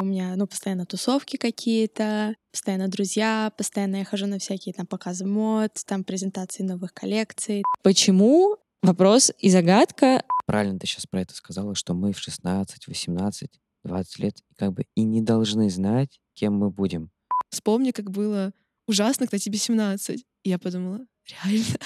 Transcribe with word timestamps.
У 0.00 0.04
меня, 0.04 0.36
ну, 0.36 0.46
постоянно 0.46 0.86
тусовки 0.86 1.36
какие-то, 1.36 2.36
постоянно 2.52 2.86
друзья, 2.86 3.52
постоянно 3.58 3.96
я 3.96 4.04
хожу 4.04 4.26
на 4.26 4.38
всякие 4.38 4.72
там 4.72 4.86
показы 4.86 5.26
мод, 5.26 5.72
там 5.86 6.04
презентации 6.04 6.62
новых 6.62 6.94
коллекций. 6.94 7.64
Почему? 7.82 8.58
Вопрос 8.80 9.32
и 9.40 9.50
загадка. 9.50 10.22
Правильно 10.46 10.78
ты 10.78 10.86
сейчас 10.86 11.06
про 11.06 11.22
это 11.22 11.34
сказала, 11.34 11.74
что 11.74 11.94
мы 11.94 12.12
в 12.12 12.20
16, 12.20 12.86
18, 12.86 13.50
20 13.82 14.18
лет 14.20 14.36
как 14.56 14.72
бы 14.72 14.84
и 14.94 15.02
не 15.02 15.20
должны 15.20 15.68
знать, 15.68 16.20
кем 16.34 16.54
мы 16.54 16.70
будем. 16.70 17.10
Вспомни, 17.50 17.90
как 17.90 18.12
было 18.12 18.52
ужасно, 18.86 19.26
когда 19.26 19.38
тебе 19.38 19.58
17. 19.58 20.24
И 20.44 20.48
я 20.48 20.60
подумала, 20.60 21.00
реально? 21.44 21.78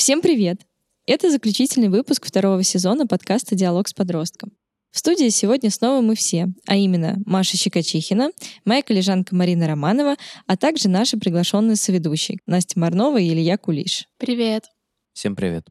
Всем 0.00 0.22
привет! 0.22 0.62
Это 1.04 1.30
заключительный 1.30 1.90
выпуск 1.90 2.24
второго 2.24 2.62
сезона 2.62 3.06
подкаста 3.06 3.54
«Диалог 3.54 3.86
с 3.86 3.92
подростком». 3.92 4.50
В 4.92 4.98
студии 4.98 5.28
сегодня 5.28 5.70
снова 5.70 6.00
мы 6.00 6.14
все, 6.14 6.48
а 6.66 6.74
именно 6.74 7.18
Маша 7.26 7.58
Щекочихина, 7.58 8.30
моя 8.64 8.80
коллежанка 8.80 9.34
Марина 9.34 9.68
Романова, 9.68 10.16
а 10.46 10.56
также 10.56 10.88
наши 10.88 11.18
приглашенные 11.18 11.76
соведущие 11.76 12.38
Настя 12.46 12.80
Марнова 12.80 13.18
и 13.20 13.28
Илья 13.28 13.58
Кулиш. 13.58 14.06
Привет! 14.16 14.70
Всем 15.12 15.36
привет! 15.36 15.66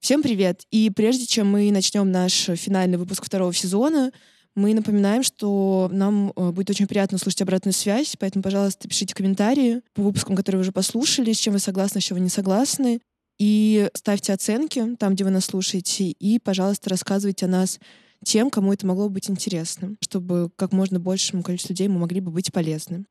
Всем 0.00 0.22
привет! 0.22 0.62
И 0.70 0.88
прежде 0.88 1.26
чем 1.26 1.50
мы 1.50 1.70
начнем 1.70 2.10
наш 2.10 2.32
финальный 2.54 2.96
выпуск 2.96 3.26
второго 3.26 3.52
сезона, 3.52 4.10
мы 4.54 4.72
напоминаем, 4.72 5.22
что 5.22 5.90
нам 5.92 6.32
э, 6.34 6.50
будет 6.50 6.70
очень 6.70 6.86
приятно 6.86 7.18
слушать 7.18 7.42
обратную 7.42 7.74
связь, 7.74 8.16
поэтому, 8.18 8.42
пожалуйста, 8.42 8.88
пишите 8.88 9.14
комментарии 9.14 9.82
по 9.92 10.00
выпускам, 10.00 10.34
которые 10.34 10.60
вы 10.60 10.62
уже 10.62 10.72
послушали, 10.72 11.34
с 11.34 11.38
чем 11.38 11.52
вы 11.52 11.58
согласны, 11.58 12.00
с 12.00 12.04
чем 12.04 12.16
вы 12.16 12.22
не 12.22 12.30
согласны. 12.30 13.00
И 13.38 13.90
ставьте 13.94 14.32
оценки 14.32 14.96
там, 14.98 15.14
где 15.14 15.24
вы 15.24 15.30
нас 15.30 15.44
слушаете, 15.44 16.04
и, 16.08 16.38
пожалуйста, 16.38 16.88
рассказывайте 16.88 17.44
о 17.46 17.48
нас 17.48 17.78
тем, 18.24 18.50
кому 18.50 18.72
это 18.72 18.86
могло 18.86 19.10
быть 19.10 19.28
интересно, 19.28 19.96
чтобы 20.00 20.50
как 20.56 20.72
можно 20.72 20.98
большему 20.98 21.42
количеству 21.42 21.72
людей 21.72 21.88
мы 21.88 21.98
могли 21.98 22.20
бы 22.20 22.30
быть 22.30 22.50
полезны. 22.50 23.04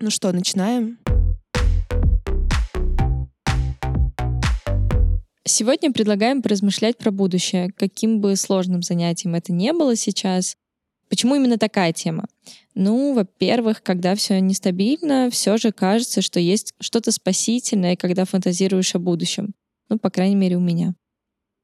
Ну 0.00 0.10
что, 0.10 0.32
начинаем? 0.32 0.98
Сегодня 5.44 5.92
предлагаем 5.92 6.40
поразмышлять 6.40 6.96
про 6.96 7.10
будущее, 7.10 7.70
каким 7.76 8.20
бы 8.20 8.36
сложным 8.36 8.82
занятием 8.82 9.34
это 9.34 9.52
не 9.52 9.72
было 9.72 9.96
сейчас, 9.96 10.56
Почему 11.12 11.34
именно 11.34 11.58
такая 11.58 11.92
тема? 11.92 12.24
Ну, 12.74 13.12
во-первых, 13.12 13.82
когда 13.82 14.14
все 14.14 14.40
нестабильно, 14.40 15.28
все 15.30 15.58
же 15.58 15.70
кажется, 15.70 16.22
что 16.22 16.40
есть 16.40 16.72
что-то 16.80 17.12
спасительное, 17.12 17.96
когда 17.96 18.24
фантазируешь 18.24 18.94
о 18.94 18.98
будущем. 18.98 19.52
Ну, 19.90 19.98
по 19.98 20.08
крайней 20.08 20.36
мере, 20.36 20.56
у 20.56 20.60
меня. 20.60 20.94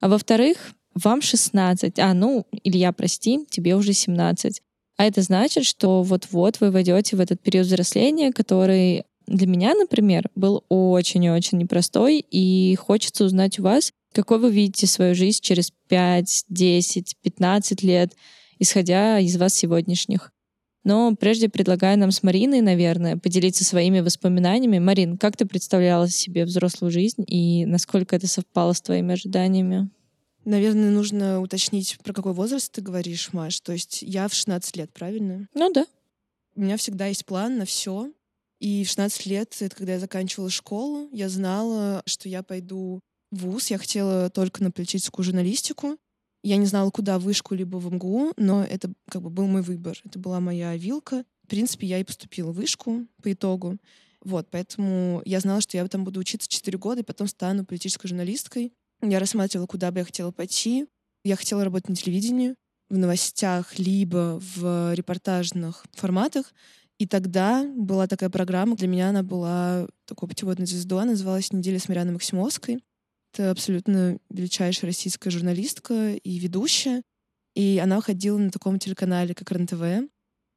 А 0.02 0.08
во-вторых, 0.10 0.74
вам 0.94 1.22
16, 1.22 1.98
а, 1.98 2.12
ну, 2.12 2.44
Илья, 2.62 2.92
прости, 2.92 3.46
тебе 3.48 3.74
уже 3.74 3.94
17. 3.94 4.60
А 4.98 5.06
это 5.06 5.22
значит, 5.22 5.64
что 5.64 6.02
вот-вот 6.02 6.60
вы 6.60 6.70
войдете 6.70 7.16
в 7.16 7.20
этот 7.20 7.40
период 7.40 7.64
взросления, 7.68 8.34
который 8.34 9.04
для 9.26 9.46
меня, 9.46 9.74
например, 9.74 10.28
был 10.34 10.62
очень-очень 10.68 11.56
непростой, 11.56 12.22
и 12.30 12.76
хочется 12.76 13.24
узнать 13.24 13.58
у 13.58 13.62
вас, 13.62 13.92
какой 14.12 14.40
вы 14.40 14.50
видите 14.50 14.86
свою 14.86 15.14
жизнь 15.14 15.40
через 15.40 15.72
5, 15.88 16.44
10, 16.50 17.16
15 17.22 17.82
лет, 17.82 18.12
исходя 18.58 19.18
из 19.18 19.36
вас 19.36 19.54
сегодняшних. 19.54 20.32
Но 20.84 21.14
прежде 21.16 21.48
предлагаю 21.48 21.98
нам 21.98 22.10
с 22.10 22.22
Мариной, 22.22 22.60
наверное, 22.60 23.16
поделиться 23.16 23.64
своими 23.64 24.00
воспоминаниями. 24.00 24.78
Марин, 24.78 25.18
как 25.18 25.36
ты 25.36 25.44
представляла 25.44 26.08
себе 26.08 26.44
взрослую 26.44 26.90
жизнь 26.90 27.24
и 27.26 27.66
насколько 27.66 28.16
это 28.16 28.26
совпало 28.26 28.72
с 28.72 28.80
твоими 28.80 29.12
ожиданиями? 29.12 29.90
Наверное, 30.44 30.90
нужно 30.90 31.42
уточнить, 31.42 31.98
про 32.02 32.14
какой 32.14 32.32
возраст 32.32 32.72
ты 32.72 32.80
говоришь, 32.80 33.32
Маш. 33.32 33.60
То 33.60 33.72
есть 33.72 34.00
я 34.00 34.28
в 34.28 34.34
16 34.34 34.76
лет, 34.76 34.90
правильно? 34.92 35.46
Ну 35.52 35.70
да. 35.72 35.84
У 36.56 36.62
меня 36.62 36.76
всегда 36.78 37.06
есть 37.06 37.26
план 37.26 37.58
на 37.58 37.66
все. 37.66 38.10
И 38.58 38.82
в 38.84 38.88
16 38.88 39.26
лет, 39.26 39.54
это 39.60 39.76
когда 39.76 39.92
я 39.92 40.00
заканчивала 40.00 40.48
школу, 40.48 41.08
я 41.12 41.28
знала, 41.28 42.02
что 42.06 42.28
я 42.28 42.42
пойду 42.42 43.00
в 43.30 43.46
ВУЗ. 43.46 43.72
Я 43.72 43.78
хотела 43.78 44.30
только 44.30 44.62
на 44.62 44.70
политическую 44.70 45.24
журналистику. 45.24 45.98
Я 46.42 46.56
не 46.56 46.66
знала, 46.66 46.90
куда, 46.90 47.18
вышку 47.18 47.54
либо 47.54 47.78
в 47.78 47.92
МГУ, 47.92 48.32
но 48.36 48.62
это 48.62 48.92
как 49.10 49.22
бы 49.22 49.30
был 49.30 49.46
мой 49.46 49.62
выбор. 49.62 50.00
Это 50.04 50.18
была 50.18 50.40
моя 50.40 50.76
вилка. 50.76 51.24
В 51.44 51.48
принципе, 51.48 51.86
я 51.86 51.98
и 51.98 52.04
поступила 52.04 52.52
в 52.52 52.56
вышку 52.56 53.06
по 53.22 53.32
итогу. 53.32 53.78
Вот, 54.22 54.48
поэтому 54.50 55.22
я 55.24 55.40
знала, 55.40 55.60
что 55.60 55.76
я 55.76 55.86
там 55.88 56.04
буду 56.04 56.20
учиться 56.20 56.48
4 56.48 56.76
года, 56.78 57.00
и 57.00 57.04
потом 57.04 57.28
стану 57.28 57.64
политической 57.64 58.08
журналисткой. 58.08 58.72
Я 59.00 59.20
рассматривала, 59.20 59.66
куда 59.66 59.90
бы 59.90 59.98
я 59.98 60.04
хотела 60.04 60.30
пойти. 60.30 60.86
Я 61.24 61.36
хотела 61.36 61.64
работать 61.64 61.88
на 61.88 61.96
телевидении, 61.96 62.54
в 62.88 62.96
новостях, 62.96 63.78
либо 63.78 64.40
в 64.56 64.94
репортажных 64.94 65.84
форматах. 65.92 66.52
И 66.98 67.06
тогда 67.06 67.64
была 67.76 68.08
такая 68.08 68.28
программа, 68.28 68.76
для 68.76 68.88
меня 68.88 69.10
она 69.10 69.22
была 69.22 69.86
такой 70.04 70.28
путеводной 70.28 70.66
звездой, 70.66 71.04
называлась 71.04 71.52
«Неделя 71.52 71.78
с 71.78 71.88
Мирианой 71.88 72.12
Максимовской». 72.12 72.80
Это 73.38 73.52
абсолютно 73.52 74.18
величайшая 74.30 74.90
российская 74.90 75.30
журналистка 75.30 76.14
и 76.14 76.38
ведущая. 76.40 77.02
И 77.54 77.80
она 77.80 78.00
ходила 78.00 78.36
на 78.36 78.50
таком 78.50 78.80
телеканале, 78.80 79.32
как 79.32 79.52
РНТВ. 79.52 80.10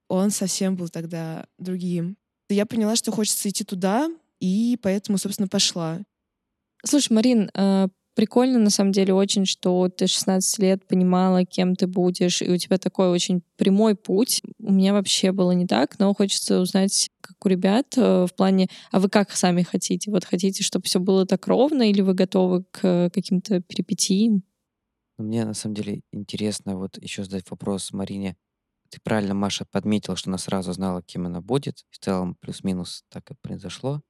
Он 0.09 0.31
совсем 0.31 0.75
был 0.75 0.89
тогда 0.89 1.45
другим. 1.59 2.17
Я 2.49 2.65
поняла, 2.65 2.95
что 2.95 3.11
хочется 3.11 3.47
идти 3.49 3.63
туда, 3.63 4.09
и 4.39 4.79
поэтому, 4.81 5.19
собственно, 5.19 5.47
пошла. 5.47 5.99
Слушай, 6.83 7.13
Марин, 7.13 7.51
а 7.53 7.87
прикольно, 8.15 8.59
на 8.59 8.69
самом 8.69 8.91
деле, 8.91 9.13
очень, 9.13 9.45
что 9.45 9.89
ты 9.89 10.07
16 10.07 10.59
лет 10.59 10.87
понимала, 10.87 11.45
кем 11.45 11.75
ты 11.75 11.87
будешь, 11.87 12.41
и 12.41 12.49
у 12.49 12.57
тебя 12.57 12.77
такой 12.77 13.09
очень 13.09 13.41
прямой 13.57 13.95
путь. 13.95 14.41
У 14.59 14.71
меня 14.73 14.93
вообще 14.93 15.31
было 15.31 15.51
не 15.51 15.67
так, 15.67 15.97
но 15.99 16.13
хочется 16.13 16.59
узнать, 16.59 17.09
как 17.21 17.43
у 17.45 17.49
ребят, 17.49 17.87
э, 17.97 18.25
в 18.25 18.35
плане, 18.35 18.67
а 18.91 18.99
вы 18.99 19.09
как 19.09 19.31
сами 19.31 19.63
хотите? 19.63 20.11
Вот 20.11 20.25
хотите, 20.25 20.63
чтобы 20.63 20.85
все 20.85 20.99
было 20.99 21.25
так 21.25 21.47
ровно, 21.47 21.89
или 21.89 22.01
вы 22.01 22.13
готовы 22.13 22.63
к 22.71 23.09
каким-то 23.13 23.61
перипетиям? 23.61 24.43
Ну, 25.17 25.25
мне, 25.25 25.45
на 25.45 25.53
самом 25.53 25.75
деле, 25.75 26.01
интересно 26.11 26.77
вот 26.77 26.97
еще 27.01 27.23
задать 27.23 27.49
вопрос 27.49 27.91
Марине. 27.93 28.35
Ты 28.89 28.99
правильно, 29.01 29.33
Маша, 29.33 29.65
подметила, 29.71 30.17
что 30.17 30.29
она 30.29 30.37
сразу 30.37 30.73
знала, 30.73 31.01
кем 31.01 31.25
она 31.25 31.41
будет. 31.41 31.85
В 31.91 31.97
целом, 31.97 32.35
плюс-минус 32.41 33.03
так 33.09 33.31
и 33.31 33.35
произошло. 33.41 34.01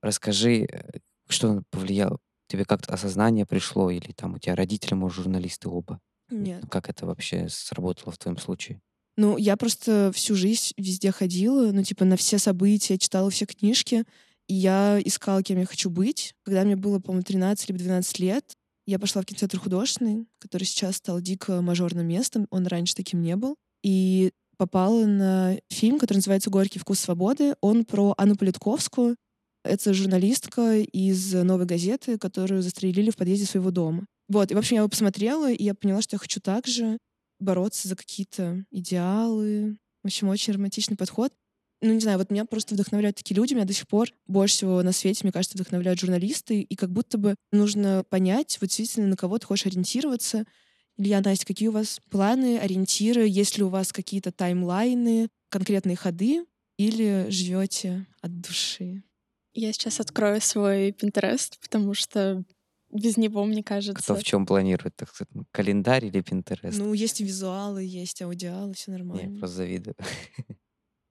Расскажи, 0.00 0.64
э, 0.64 1.00
что 1.28 1.62
повлияло 1.70 2.18
тебе 2.48 2.64
как-то 2.64 2.92
осознание 2.92 3.46
пришло, 3.46 3.90
или 3.90 4.12
там 4.12 4.34
у 4.34 4.38
тебя 4.38 4.56
родители, 4.56 4.94
может, 4.94 5.24
журналисты 5.24 5.68
оба? 5.68 6.00
Нет. 6.30 6.64
Как 6.70 6.88
это 6.88 7.06
вообще 7.06 7.48
сработало 7.48 8.12
в 8.12 8.18
твоем 8.18 8.38
случае? 8.38 8.80
Ну, 9.16 9.36
я 9.36 9.56
просто 9.56 10.12
всю 10.14 10.34
жизнь 10.34 10.72
везде 10.76 11.10
ходила, 11.10 11.72
ну, 11.72 11.82
типа, 11.82 12.04
на 12.04 12.16
все 12.16 12.38
события, 12.38 12.98
читала 12.98 13.30
все 13.30 13.46
книжки, 13.46 14.04
и 14.46 14.54
я 14.54 15.00
искала, 15.04 15.42
кем 15.42 15.58
я 15.58 15.66
хочу 15.66 15.90
быть. 15.90 16.34
Когда 16.44 16.64
мне 16.64 16.76
было, 16.76 17.00
по-моему, 17.00 17.24
13 17.24 17.68
либо 17.68 17.78
12 17.78 18.18
лет, 18.20 18.52
я 18.86 18.98
пошла 18.98 19.22
в 19.22 19.26
кинотеатр 19.26 19.58
художественный, 19.58 20.26
который 20.38 20.64
сейчас 20.64 20.96
стал 20.96 21.20
дико 21.20 21.60
мажорным 21.60 22.06
местом, 22.06 22.46
он 22.50 22.66
раньше 22.66 22.94
таким 22.94 23.20
не 23.20 23.36
был, 23.36 23.56
и 23.82 24.32
попала 24.56 25.06
на 25.06 25.56
фильм, 25.68 25.98
который 25.98 26.18
называется 26.18 26.50
«Горький 26.50 26.78
вкус 26.78 27.00
свободы». 27.00 27.54
Он 27.60 27.84
про 27.84 28.14
Анну 28.16 28.36
Политковскую, 28.36 29.16
это 29.64 29.94
журналистка 29.94 30.78
из 30.78 31.32
«Новой 31.32 31.66
газеты», 31.66 32.18
которую 32.18 32.62
застрелили 32.62 33.10
в 33.10 33.16
подъезде 33.16 33.46
своего 33.46 33.70
дома. 33.70 34.06
Вот, 34.28 34.50
и, 34.50 34.54
в 34.54 34.58
общем, 34.58 34.76
я 34.76 34.80
его 34.80 34.88
посмотрела, 34.88 35.50
и 35.50 35.64
я 35.64 35.74
поняла, 35.74 36.02
что 36.02 36.14
я 36.14 36.18
хочу 36.18 36.40
также 36.40 36.98
бороться 37.40 37.88
за 37.88 37.96
какие-то 37.96 38.64
идеалы. 38.70 39.78
В 40.02 40.06
общем, 40.06 40.28
очень 40.28 40.52
романтичный 40.54 40.96
подход. 40.96 41.32
Ну, 41.80 41.92
не 41.92 42.00
знаю, 42.00 42.18
вот 42.18 42.30
меня 42.30 42.44
просто 42.44 42.74
вдохновляют 42.74 43.16
такие 43.16 43.36
люди. 43.36 43.54
Меня 43.54 43.64
до 43.64 43.72
сих 43.72 43.86
пор 43.86 44.08
больше 44.26 44.56
всего 44.56 44.82
на 44.82 44.92
свете, 44.92 45.20
мне 45.22 45.32
кажется, 45.32 45.56
вдохновляют 45.56 46.00
журналисты. 46.00 46.60
И 46.60 46.74
как 46.74 46.90
будто 46.90 47.18
бы 47.18 47.36
нужно 47.52 48.04
понять, 48.08 48.58
вот 48.60 48.68
действительно, 48.68 49.06
на 49.06 49.16
кого 49.16 49.38
ты 49.38 49.46
хочешь 49.46 49.66
ориентироваться. 49.66 50.44
Илья, 50.96 51.20
Настя, 51.20 51.46
какие 51.46 51.68
у 51.68 51.72
вас 51.72 52.00
планы, 52.10 52.58
ориентиры? 52.58 53.26
Есть 53.28 53.56
ли 53.56 53.62
у 53.62 53.68
вас 53.68 53.92
какие-то 53.92 54.32
таймлайны, 54.32 55.28
конкретные 55.48 55.96
ходы? 55.96 56.44
Или 56.76 57.26
живете 57.30 58.06
от 58.20 58.40
души? 58.40 59.04
Я 59.58 59.72
сейчас 59.72 59.98
открою 59.98 60.40
свой 60.40 60.90
Pinterest, 60.90 61.54
потому 61.60 61.92
что 61.92 62.44
без 62.92 63.16
него, 63.16 63.44
мне 63.44 63.64
кажется... 63.64 64.00
Кто 64.00 64.14
в 64.14 64.22
чем 64.22 64.46
планирует, 64.46 64.94
так 64.94 65.08
сказать, 65.08 65.34
ну, 65.34 65.46
календарь 65.50 66.04
или 66.04 66.22
Pinterest? 66.22 66.76
Ну, 66.78 66.92
есть 66.92 67.20
визуалы, 67.20 67.82
есть 67.82 68.22
аудиалы, 68.22 68.74
все 68.74 68.92
нормально. 68.92 69.28
Не, 69.28 69.38
просто 69.38 69.56
завидую. 69.56 69.96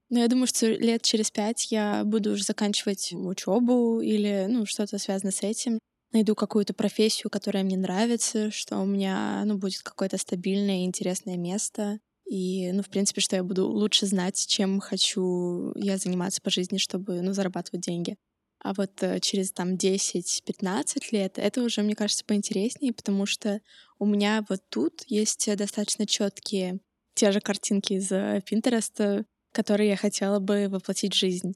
Ну, 0.09 0.19
я 0.19 0.29
думаю, 0.29 0.47
что 0.47 0.67
лет 0.67 1.01
через 1.01 1.31
пять 1.31 1.69
я 1.69 2.05
буду 2.05 2.31
уже 2.31 2.45
заканчивать 2.45 3.11
учебу 3.11 3.99
или, 3.99 4.45
ну, 4.47 4.65
что-то 4.65 4.97
связано 4.99 5.33
с 5.33 5.43
этим. 5.43 5.79
Найду 6.13 6.33
какую-то 6.33 6.73
профессию, 6.73 7.29
которая 7.29 7.65
мне 7.65 7.75
нравится, 7.75 8.49
что 8.49 8.77
у 8.77 8.85
меня, 8.85 9.43
ну, 9.43 9.57
будет 9.57 9.81
какое-то 9.81 10.17
стабильное 10.17 10.83
и 10.83 10.85
интересное 10.85 11.35
место. 11.35 11.99
И, 12.25 12.71
ну, 12.71 12.83
в 12.83 12.87
принципе, 12.87 13.19
что 13.19 13.35
я 13.35 13.43
буду 13.43 13.67
лучше 13.67 14.05
знать, 14.05 14.47
чем 14.47 14.79
хочу 14.79 15.73
я 15.75 15.97
заниматься 15.97 16.41
по 16.41 16.51
жизни, 16.51 16.77
чтобы, 16.77 17.21
ну, 17.21 17.33
зарабатывать 17.33 17.81
деньги. 17.81 18.15
А 18.59 18.73
вот 18.73 19.03
э, 19.03 19.19
через 19.19 19.51
там 19.51 19.75
10-15 19.75 20.99
лет 21.11 21.37
это 21.37 21.61
уже, 21.61 21.83
мне 21.83 21.95
кажется, 21.95 22.25
поинтереснее, 22.25 22.93
потому 22.93 23.25
что 23.25 23.61
у 23.99 24.05
меня 24.05 24.45
вот 24.49 24.61
тут 24.69 25.03
есть 25.07 25.55
достаточно 25.55 26.05
четкие 26.05 26.79
те 27.13 27.31
же 27.31 27.41
картинки 27.41 27.93
из 27.93 28.11
Pinterest, 28.11 29.25
которые 29.51 29.89
я 29.89 29.95
хотела 29.95 30.39
бы 30.39 30.67
воплотить 30.69 31.13
в 31.15 31.17
жизнь. 31.17 31.55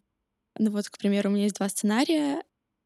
Ну 0.58 0.72
вот, 0.72 0.90
к 0.90 0.98
примеру, 0.98 1.30
у 1.30 1.34
меня 1.34 1.44
есть 1.44 1.58
два 1.58 1.70
сценария. 1.70 2.42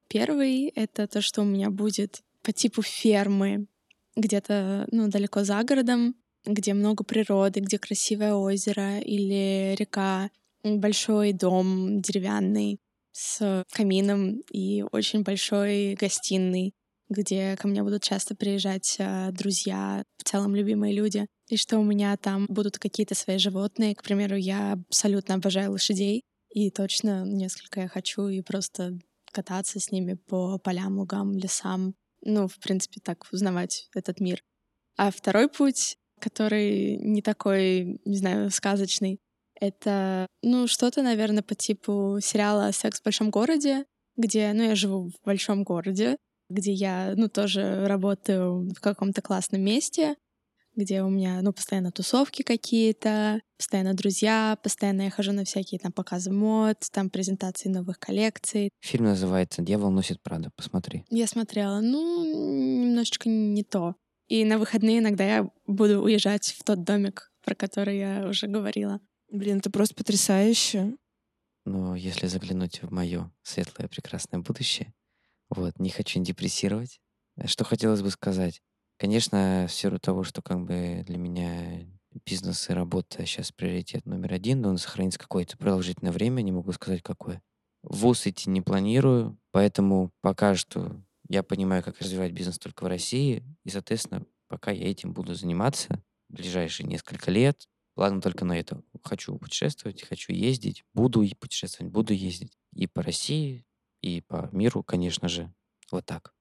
Первый— 0.09 0.67
это 0.75 1.07
то, 1.07 1.21
что 1.21 1.41
у 1.41 1.45
меня 1.45 1.69
будет 1.69 2.21
по 2.41 2.51
типу 2.51 2.81
фермы 2.81 3.67
где-то 4.15 4.87
ну, 4.91 5.07
далеко 5.07 5.43
за 5.43 5.63
городом, 5.63 6.15
где 6.45 6.73
много 6.73 7.03
природы, 7.03 7.61
где 7.61 7.79
красивое 7.79 8.33
озеро 8.33 8.99
или 8.99 9.75
река, 9.77 10.29
большой 10.63 11.33
дом 11.33 12.01
деревянный 12.01 12.79
с 13.15 13.63
камином 13.71 14.41
и 14.51 14.83
очень 14.91 15.23
большой 15.23 15.95
гостиной, 15.95 16.73
где 17.07 17.55
ко 17.55 17.67
мне 17.67 17.81
будут 17.81 18.03
часто 18.03 18.35
приезжать 18.35 18.97
а, 18.99 19.31
друзья, 19.31 20.03
в 20.17 20.23
целом 20.25 20.53
любимые 20.53 20.93
люди, 20.93 21.25
и 21.47 21.55
что 21.55 21.79
у 21.79 21.83
меня 21.83 22.17
там 22.17 22.45
будут 22.49 22.77
какие-то 22.77 23.15
свои 23.15 23.37
животные. 23.37 23.95
К 23.95 24.03
примеру, 24.03 24.35
я 24.35 24.73
абсолютно 24.73 25.35
обожаю 25.35 25.71
лошадей, 25.71 26.23
и 26.49 26.69
точно 26.71 27.23
несколько 27.25 27.81
я 27.81 27.87
хочу 27.87 28.27
и 28.27 28.41
просто 28.41 28.99
кататься 29.31 29.79
с 29.79 29.91
ними 29.91 30.15
по 30.15 30.57
полям, 30.57 30.97
лугам, 30.97 31.37
лесам. 31.37 31.95
Ну, 32.21 32.49
в 32.49 32.57
принципе, 32.59 32.99
так 33.01 33.27
узнавать 33.31 33.87
этот 33.95 34.19
мир. 34.19 34.43
А 34.97 35.09
второй 35.09 35.47
путь, 35.47 35.97
который 36.19 36.97
не 36.97 37.21
такой, 37.21 38.01
не 38.03 38.17
знаю, 38.17 38.49
сказочный, 38.49 39.19
это, 39.59 40.27
ну, 40.41 40.67
что-то, 40.67 41.01
наверное, 41.01 41.43
по 41.43 41.55
типу 41.55 42.19
сериала 42.21 42.71
«Секс 42.71 42.99
в 42.99 43.03
большом 43.03 43.29
городе», 43.29 43.85
где, 44.17 44.53
ну, 44.53 44.63
я 44.63 44.75
живу 44.75 45.09
в 45.09 45.25
большом 45.25 45.63
городе, 45.63 46.17
где 46.49 46.71
я, 46.71 47.13
ну, 47.15 47.27
тоже 47.27 47.85
работаю 47.87 48.69
в 48.69 48.79
каком-то 48.79 49.21
классном 49.21 49.61
месте, 49.61 50.15
где 50.75 51.01
у 51.03 51.09
меня, 51.09 51.41
ну, 51.41 51.53
постоянно 51.53 51.91
тусовки 51.91 52.41
какие-то, 52.41 53.39
постоянно 53.57 53.93
друзья, 53.93 54.57
постоянно 54.61 55.03
я 55.03 55.09
хожу 55.09 55.31
на 55.31 55.45
всякие 55.45 55.79
там 55.79 55.91
показы 55.91 56.31
мод, 56.31 56.77
там 56.91 57.09
презентации 57.09 57.69
новых 57.69 57.97
коллекций. 57.99 58.69
Фильм 58.81 59.05
называется 59.05 59.61
«Дьявол 59.61 59.91
носит 59.91 60.21
Прада». 60.21 60.51
Посмотри. 60.55 61.03
Я 61.09 61.27
смотрела. 61.27 61.79
Ну, 61.79 62.25
немножечко 62.83 63.29
не 63.29 63.63
то. 63.63 63.95
И 64.27 64.43
на 64.43 64.57
выходные 64.57 64.99
иногда 64.99 65.23
я 65.23 65.49
буду 65.65 66.01
уезжать 66.01 66.55
в 66.57 66.63
тот 66.63 66.83
домик, 66.83 67.31
про 67.43 67.55
который 67.55 67.97
я 67.97 68.27
уже 68.27 68.47
говорила. 68.47 68.99
Блин, 69.35 69.57
это 69.57 69.69
просто 69.69 69.95
потрясающе. 69.95 70.95
Но 71.65 71.93
если 71.93 72.27
заглянуть 72.27 72.81
в 72.81 72.89
мое 72.89 73.29
светлое 73.43 73.89
прекрасное 73.89 74.39
будущее, 74.39 74.93
вот, 75.49 75.77
не 75.77 75.89
хочу 75.89 76.23
депрессировать. 76.23 77.01
Что 77.43 77.65
хотелось 77.65 78.01
бы 78.01 78.11
сказать? 78.11 78.61
Конечно, 78.97 79.65
в 79.67 79.73
силу 79.73 79.99
того, 79.99 80.23
что 80.23 80.41
как 80.41 80.63
бы 80.63 81.03
для 81.05 81.17
меня 81.17 81.85
бизнес 82.25 82.69
и 82.69 82.73
работа 82.73 83.25
сейчас 83.25 83.51
приоритет 83.51 84.05
номер 84.05 84.31
один, 84.31 84.61
но 84.61 84.69
он 84.69 84.77
сохранится 84.77 85.19
какое-то 85.19 85.57
продолжительное 85.57 86.13
время, 86.13 86.41
не 86.41 86.53
могу 86.53 86.71
сказать 86.71 87.01
какое. 87.01 87.41
В 87.83 87.97
ВУЗ 87.97 88.27
идти 88.27 88.49
не 88.49 88.61
планирую, 88.61 89.37
поэтому 89.51 90.11
пока 90.21 90.55
что 90.55 90.95
я 91.27 91.43
понимаю, 91.43 91.83
как 91.83 91.99
развивать 91.99 92.31
бизнес 92.31 92.57
только 92.57 92.85
в 92.85 92.87
России, 92.87 93.43
и, 93.65 93.69
соответственно, 93.69 94.25
пока 94.47 94.71
я 94.71 94.89
этим 94.89 95.11
буду 95.11 95.33
заниматься 95.33 96.01
в 96.29 96.35
ближайшие 96.35 96.87
несколько 96.87 97.31
лет, 97.31 97.67
ладно 97.95 98.21
только 98.21 98.45
на 98.45 98.57
это. 98.57 98.81
Хочу 99.03 99.37
путешествовать, 99.37 100.03
хочу 100.03 100.33
ездить, 100.33 100.83
буду 100.93 101.23
путешествовать, 101.39 101.91
буду 101.91 102.13
ездить 102.13 102.57
и 102.73 102.87
по 102.87 103.01
России, 103.01 103.65
и 104.01 104.21
по 104.21 104.49
миру, 104.51 104.83
конечно 104.83 105.27
же. 105.29 105.53
Вот 105.91 106.05
так. 106.05 106.33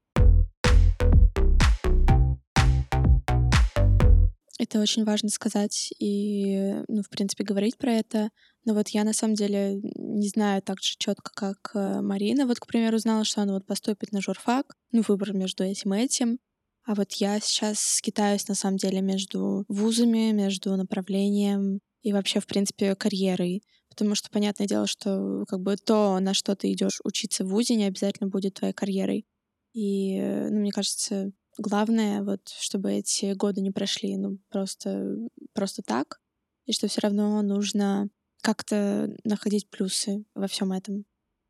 Это 4.56 4.80
очень 4.80 5.04
важно 5.04 5.28
сказать 5.28 5.92
и, 5.98 6.74
ну, 6.88 7.02
в 7.02 7.10
принципе, 7.10 7.44
говорить 7.44 7.76
про 7.76 7.92
это. 7.92 8.30
Но 8.64 8.74
вот 8.74 8.88
я 8.90 9.04
на 9.04 9.12
самом 9.12 9.34
деле 9.34 9.80
не 9.82 10.28
знаю 10.28 10.62
так 10.62 10.80
же 10.80 10.94
четко, 10.96 11.32
как 11.34 11.72
э, 11.74 12.00
Марина. 12.00 12.46
Вот, 12.46 12.60
к 12.60 12.66
примеру, 12.66 12.98
знала, 12.98 13.24
что 13.24 13.42
она 13.42 13.54
вот 13.54 13.66
поступит 13.66 14.12
на 14.12 14.20
журфак, 14.20 14.76
ну, 14.92 15.02
выбор 15.06 15.34
между 15.34 15.64
этим 15.64 15.92
и 15.94 15.98
этим. 15.98 16.38
А 16.84 16.94
вот 16.94 17.12
я 17.14 17.40
сейчас 17.40 17.80
скитаюсь 17.80 18.48
на 18.48 18.54
самом 18.54 18.76
деле 18.76 19.00
между 19.00 19.64
вузами, 19.68 20.32
между 20.32 20.76
направлением 20.76 21.80
и 22.02 22.12
вообще, 22.12 22.40
в 22.40 22.46
принципе, 22.46 22.94
карьерой. 22.94 23.62
Потому 23.88 24.14
что 24.14 24.30
понятное 24.30 24.66
дело, 24.66 24.86
что 24.86 25.44
как 25.48 25.60
бы 25.60 25.76
то, 25.76 26.18
на 26.20 26.34
что 26.34 26.54
ты 26.56 26.72
идешь 26.72 27.00
учиться 27.04 27.44
в 27.44 27.48
вузе, 27.48 27.76
не 27.76 27.84
обязательно 27.84 28.28
будет 28.28 28.54
твоей 28.54 28.74
карьерой. 28.74 29.24
И, 29.72 30.16
э, 30.18 30.48
ну, 30.50 30.60
мне 30.60 30.72
кажется, 30.72 31.32
Главное, 31.58 32.22
вот, 32.24 32.48
чтобы 32.48 32.92
эти 32.94 33.32
годы 33.34 33.60
не 33.60 33.70
прошли, 33.70 34.16
ну, 34.16 34.38
просто, 34.50 35.16
просто 35.52 35.82
так, 35.82 36.20
и 36.66 36.72
что 36.72 36.88
все 36.88 37.00
равно 37.02 37.40
нужно 37.42 38.08
как-то 38.42 39.14
находить 39.24 39.70
плюсы 39.70 40.24
во 40.34 40.48
всем 40.48 40.72
этом. 40.72 41.04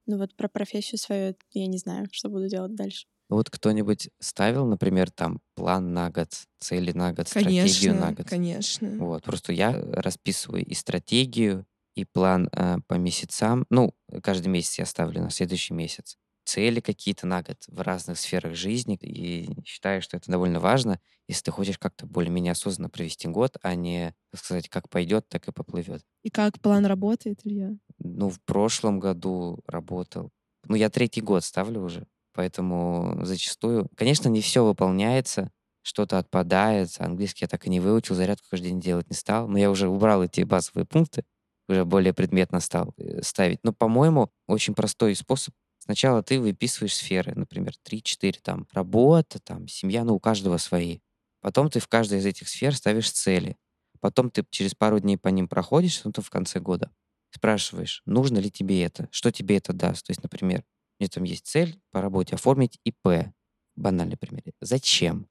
Ну 0.06 0.18
вот 0.18 0.36
про 0.36 0.48
профессию 0.48 0.98
свою 0.98 1.34
я 1.52 1.66
не 1.66 1.78
знаю, 1.78 2.06
что 2.12 2.28
буду 2.28 2.48
делать 2.48 2.74
дальше. 2.74 3.06
Вот 3.28 3.50
кто-нибудь 3.50 4.10
ставил, 4.20 4.66
например, 4.66 5.10
там 5.10 5.40
план 5.54 5.92
на 5.94 6.10
год, 6.10 6.28
цели 6.60 6.92
на 6.92 7.12
год, 7.12 7.28
конечно, 7.32 7.68
стратегию 7.68 7.94
на 8.00 8.12
год? 8.12 8.28
Конечно. 8.28 8.90
Вот, 8.98 9.24
просто 9.24 9.52
я 9.52 9.72
расписываю 9.72 10.64
и 10.64 10.74
стратегию, 10.74 11.66
и 11.94 12.04
план 12.04 12.48
э, 12.52 12.78
по 12.86 12.94
месяцам. 12.94 13.66
Ну, 13.70 13.94
каждый 14.22 14.48
месяц 14.48 14.78
я 14.78 14.86
ставлю 14.86 15.22
на 15.22 15.30
следующий 15.30 15.74
месяц 15.74 16.18
цели 16.44 16.80
какие-то 16.80 17.26
на 17.26 17.42
год 17.42 17.56
в 17.66 17.80
разных 17.80 18.18
сферах 18.18 18.54
жизни. 18.54 18.96
И 19.00 19.48
считаю, 19.64 20.02
что 20.02 20.16
это 20.16 20.30
довольно 20.30 20.60
важно, 20.60 21.00
если 21.26 21.44
ты 21.44 21.50
хочешь 21.50 21.78
как-то 21.78 22.06
более-менее 22.06 22.52
осознанно 22.52 22.90
провести 22.90 23.28
год, 23.28 23.56
а 23.62 23.74
не, 23.74 24.14
так 24.30 24.40
сказать, 24.40 24.68
как 24.68 24.88
пойдет, 24.88 25.28
так 25.28 25.48
и 25.48 25.52
поплывет. 25.52 26.04
И 26.22 26.30
как 26.30 26.60
план 26.60 26.86
работает, 26.86 27.40
Илья? 27.44 27.76
Ну, 27.98 28.28
в 28.28 28.40
прошлом 28.42 29.00
году 29.00 29.60
работал. 29.66 30.30
Ну, 30.66 30.76
я 30.76 30.90
третий 30.90 31.20
год 31.20 31.44
ставлю 31.44 31.82
уже, 31.82 32.06
поэтому 32.34 33.20
зачастую... 33.22 33.88
Конечно, 33.96 34.28
не 34.28 34.40
все 34.40 34.64
выполняется, 34.64 35.50
что-то 35.82 36.18
отпадает. 36.18 36.90
Английский 36.98 37.44
я 37.44 37.48
так 37.48 37.66
и 37.66 37.70
не 37.70 37.80
выучил, 37.80 38.14
зарядку 38.14 38.46
каждый 38.50 38.68
день 38.68 38.80
делать 38.80 39.08
не 39.08 39.16
стал. 39.16 39.48
Но 39.48 39.58
я 39.58 39.70
уже 39.70 39.88
убрал 39.88 40.22
эти 40.22 40.42
базовые 40.42 40.86
пункты, 40.86 41.24
уже 41.68 41.84
более 41.84 42.12
предметно 42.12 42.60
стал 42.60 42.92
э, 42.96 43.22
ставить. 43.22 43.60
Но, 43.62 43.72
по-моему, 43.72 44.30
очень 44.46 44.74
простой 44.74 45.14
способ 45.14 45.54
Сначала 45.84 46.22
ты 46.22 46.40
выписываешь 46.40 46.94
сферы, 46.94 47.34
например, 47.34 47.74
3-4, 47.86 48.38
там, 48.42 48.66
работа, 48.72 49.38
там, 49.38 49.68
семья, 49.68 50.04
ну, 50.04 50.14
у 50.14 50.18
каждого 50.18 50.56
свои. 50.56 51.00
Потом 51.42 51.68
ты 51.68 51.78
в 51.78 51.88
каждой 51.88 52.20
из 52.20 52.26
этих 52.26 52.48
сфер 52.48 52.74
ставишь 52.74 53.10
цели. 53.10 53.58
Потом 54.00 54.30
ты 54.30 54.46
через 54.48 54.74
пару 54.74 54.98
дней 54.98 55.18
по 55.18 55.28
ним 55.28 55.46
проходишь, 55.46 56.00
ну, 56.04 56.10
то 56.10 56.22
в 56.22 56.30
конце 56.30 56.58
года. 56.58 56.90
Спрашиваешь, 57.32 58.00
нужно 58.06 58.38
ли 58.38 58.50
тебе 58.50 58.82
это, 58.82 59.08
что 59.10 59.30
тебе 59.30 59.58
это 59.58 59.74
даст. 59.74 60.06
То 60.06 60.12
есть, 60.12 60.22
например, 60.22 60.64
у 60.98 61.02
меня 61.02 61.08
там 61.08 61.24
есть 61.24 61.46
цель 61.46 61.80
по 61.90 62.00
работе 62.00 62.34
оформить 62.34 62.78
ИП. 62.84 63.32
Банальный 63.76 64.16
пример. 64.16 64.42
Зачем? 64.60 65.28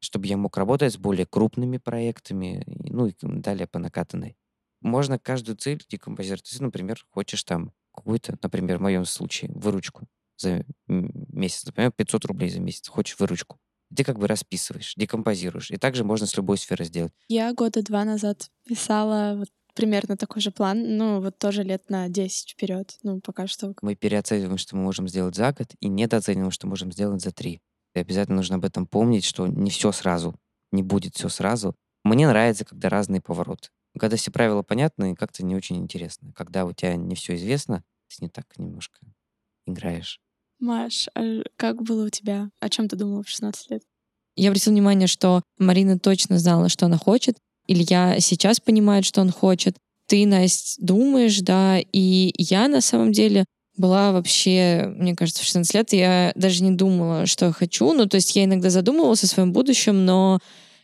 Чтобы 0.00 0.26
я 0.26 0.36
мог 0.36 0.56
работать 0.56 0.92
с 0.92 0.98
более 0.98 1.26
крупными 1.26 1.78
проектами, 1.78 2.64
ну 2.66 3.06
и 3.06 3.14
далее 3.20 3.66
по 3.66 3.78
накатанной. 3.78 4.36
Можно 4.80 5.18
каждую 5.18 5.56
цель 5.56 5.84
декомпозировать. 5.88 6.44
Ты, 6.44 6.62
например, 6.62 7.04
хочешь 7.10 7.44
там 7.44 7.72
какую-то, 7.94 8.36
например, 8.42 8.78
в 8.78 8.82
моем 8.82 9.04
случае, 9.04 9.50
выручку 9.54 10.06
за 10.36 10.64
месяц, 10.86 11.64
например, 11.64 11.92
500 11.92 12.24
рублей 12.26 12.50
за 12.50 12.60
месяц, 12.60 12.88
хочешь 12.88 13.18
выручку. 13.18 13.58
Ты 13.94 14.04
как 14.04 14.18
бы 14.18 14.26
расписываешь, 14.26 14.94
декомпозируешь. 14.96 15.70
И 15.70 15.76
также 15.76 16.04
можно 16.04 16.26
с 16.26 16.36
любой 16.36 16.58
сферой 16.58 16.86
сделать. 16.86 17.12
Я 17.28 17.54
года 17.54 17.82
два 17.82 18.04
назад 18.04 18.50
писала 18.64 19.36
вот 19.36 19.48
примерно 19.76 20.16
такой 20.16 20.42
же 20.42 20.50
план, 20.50 20.96
ну, 20.96 21.20
вот 21.20 21.38
тоже 21.38 21.62
лет 21.62 21.88
на 21.90 22.08
10 22.08 22.50
вперед, 22.50 22.98
ну, 23.02 23.20
пока 23.20 23.46
что. 23.46 23.74
Мы 23.82 23.94
переоцениваем, 23.94 24.58
что 24.58 24.74
мы 24.74 24.82
можем 24.82 25.06
сделать 25.06 25.36
за 25.36 25.52
год, 25.52 25.74
и 25.78 25.88
недооцениваем, 25.88 26.50
что 26.50 26.66
можем 26.66 26.90
сделать 26.90 27.22
за 27.22 27.30
три. 27.30 27.60
И 27.94 28.00
обязательно 28.00 28.36
нужно 28.36 28.56
об 28.56 28.64
этом 28.64 28.86
помнить, 28.86 29.24
что 29.24 29.46
не 29.46 29.70
все 29.70 29.92
сразу, 29.92 30.34
не 30.72 30.82
будет 30.82 31.14
все 31.14 31.28
сразу. 31.28 31.76
Мне 32.02 32.26
нравится, 32.26 32.64
когда 32.64 32.88
разные 32.88 33.20
повороты. 33.20 33.68
Когда 33.98 34.16
все 34.16 34.30
правила 34.30 34.62
понятны, 34.62 35.14
как-то 35.14 35.44
не 35.44 35.54
очень 35.54 35.76
интересно. 35.76 36.32
Когда 36.34 36.64
у 36.64 36.72
тебя 36.72 36.96
не 36.96 37.14
все 37.14 37.36
известно, 37.36 37.84
ты 38.08 38.24
не 38.24 38.28
так 38.28 38.46
немножко 38.58 38.98
играешь. 39.66 40.20
Маш, 40.58 41.08
а 41.14 41.42
как 41.56 41.82
было 41.82 42.06
у 42.06 42.10
тебя? 42.10 42.50
О 42.60 42.68
чем 42.68 42.88
ты 42.88 42.96
думала 42.96 43.22
в 43.22 43.28
16 43.28 43.70
лет? 43.70 43.82
Я 44.36 44.50
обратила 44.50 44.72
внимание, 44.72 45.06
что 45.06 45.42
Марина 45.58 45.98
точно 45.98 46.38
знала, 46.38 46.68
что 46.68 46.86
она 46.86 46.98
хочет. 46.98 47.38
Илья 47.66 48.20
сейчас 48.20 48.60
понимает, 48.60 49.04
что 49.04 49.20
он 49.20 49.30
хочет. 49.30 49.76
Ты, 50.06 50.26
Настя, 50.26 50.80
думаешь, 50.80 51.40
да. 51.40 51.78
И 51.80 52.32
я 52.38 52.68
на 52.68 52.80
самом 52.80 53.12
деле 53.12 53.44
была 53.76 54.12
вообще, 54.12 54.92
мне 54.96 55.14
кажется, 55.14 55.42
в 55.42 55.46
16 55.46 55.74
лет 55.74 55.92
я 55.92 56.32
даже 56.34 56.62
не 56.62 56.72
думала, 56.72 57.26
что 57.26 57.52
хочу. 57.52 57.92
Ну, 57.92 58.06
то 58.06 58.16
есть 58.16 58.34
я 58.36 58.44
иногда 58.44 58.70
задумывалась 58.70 59.24
о 59.24 59.26
своем 59.26 59.52
будущем, 59.52 60.04
но 60.04 60.38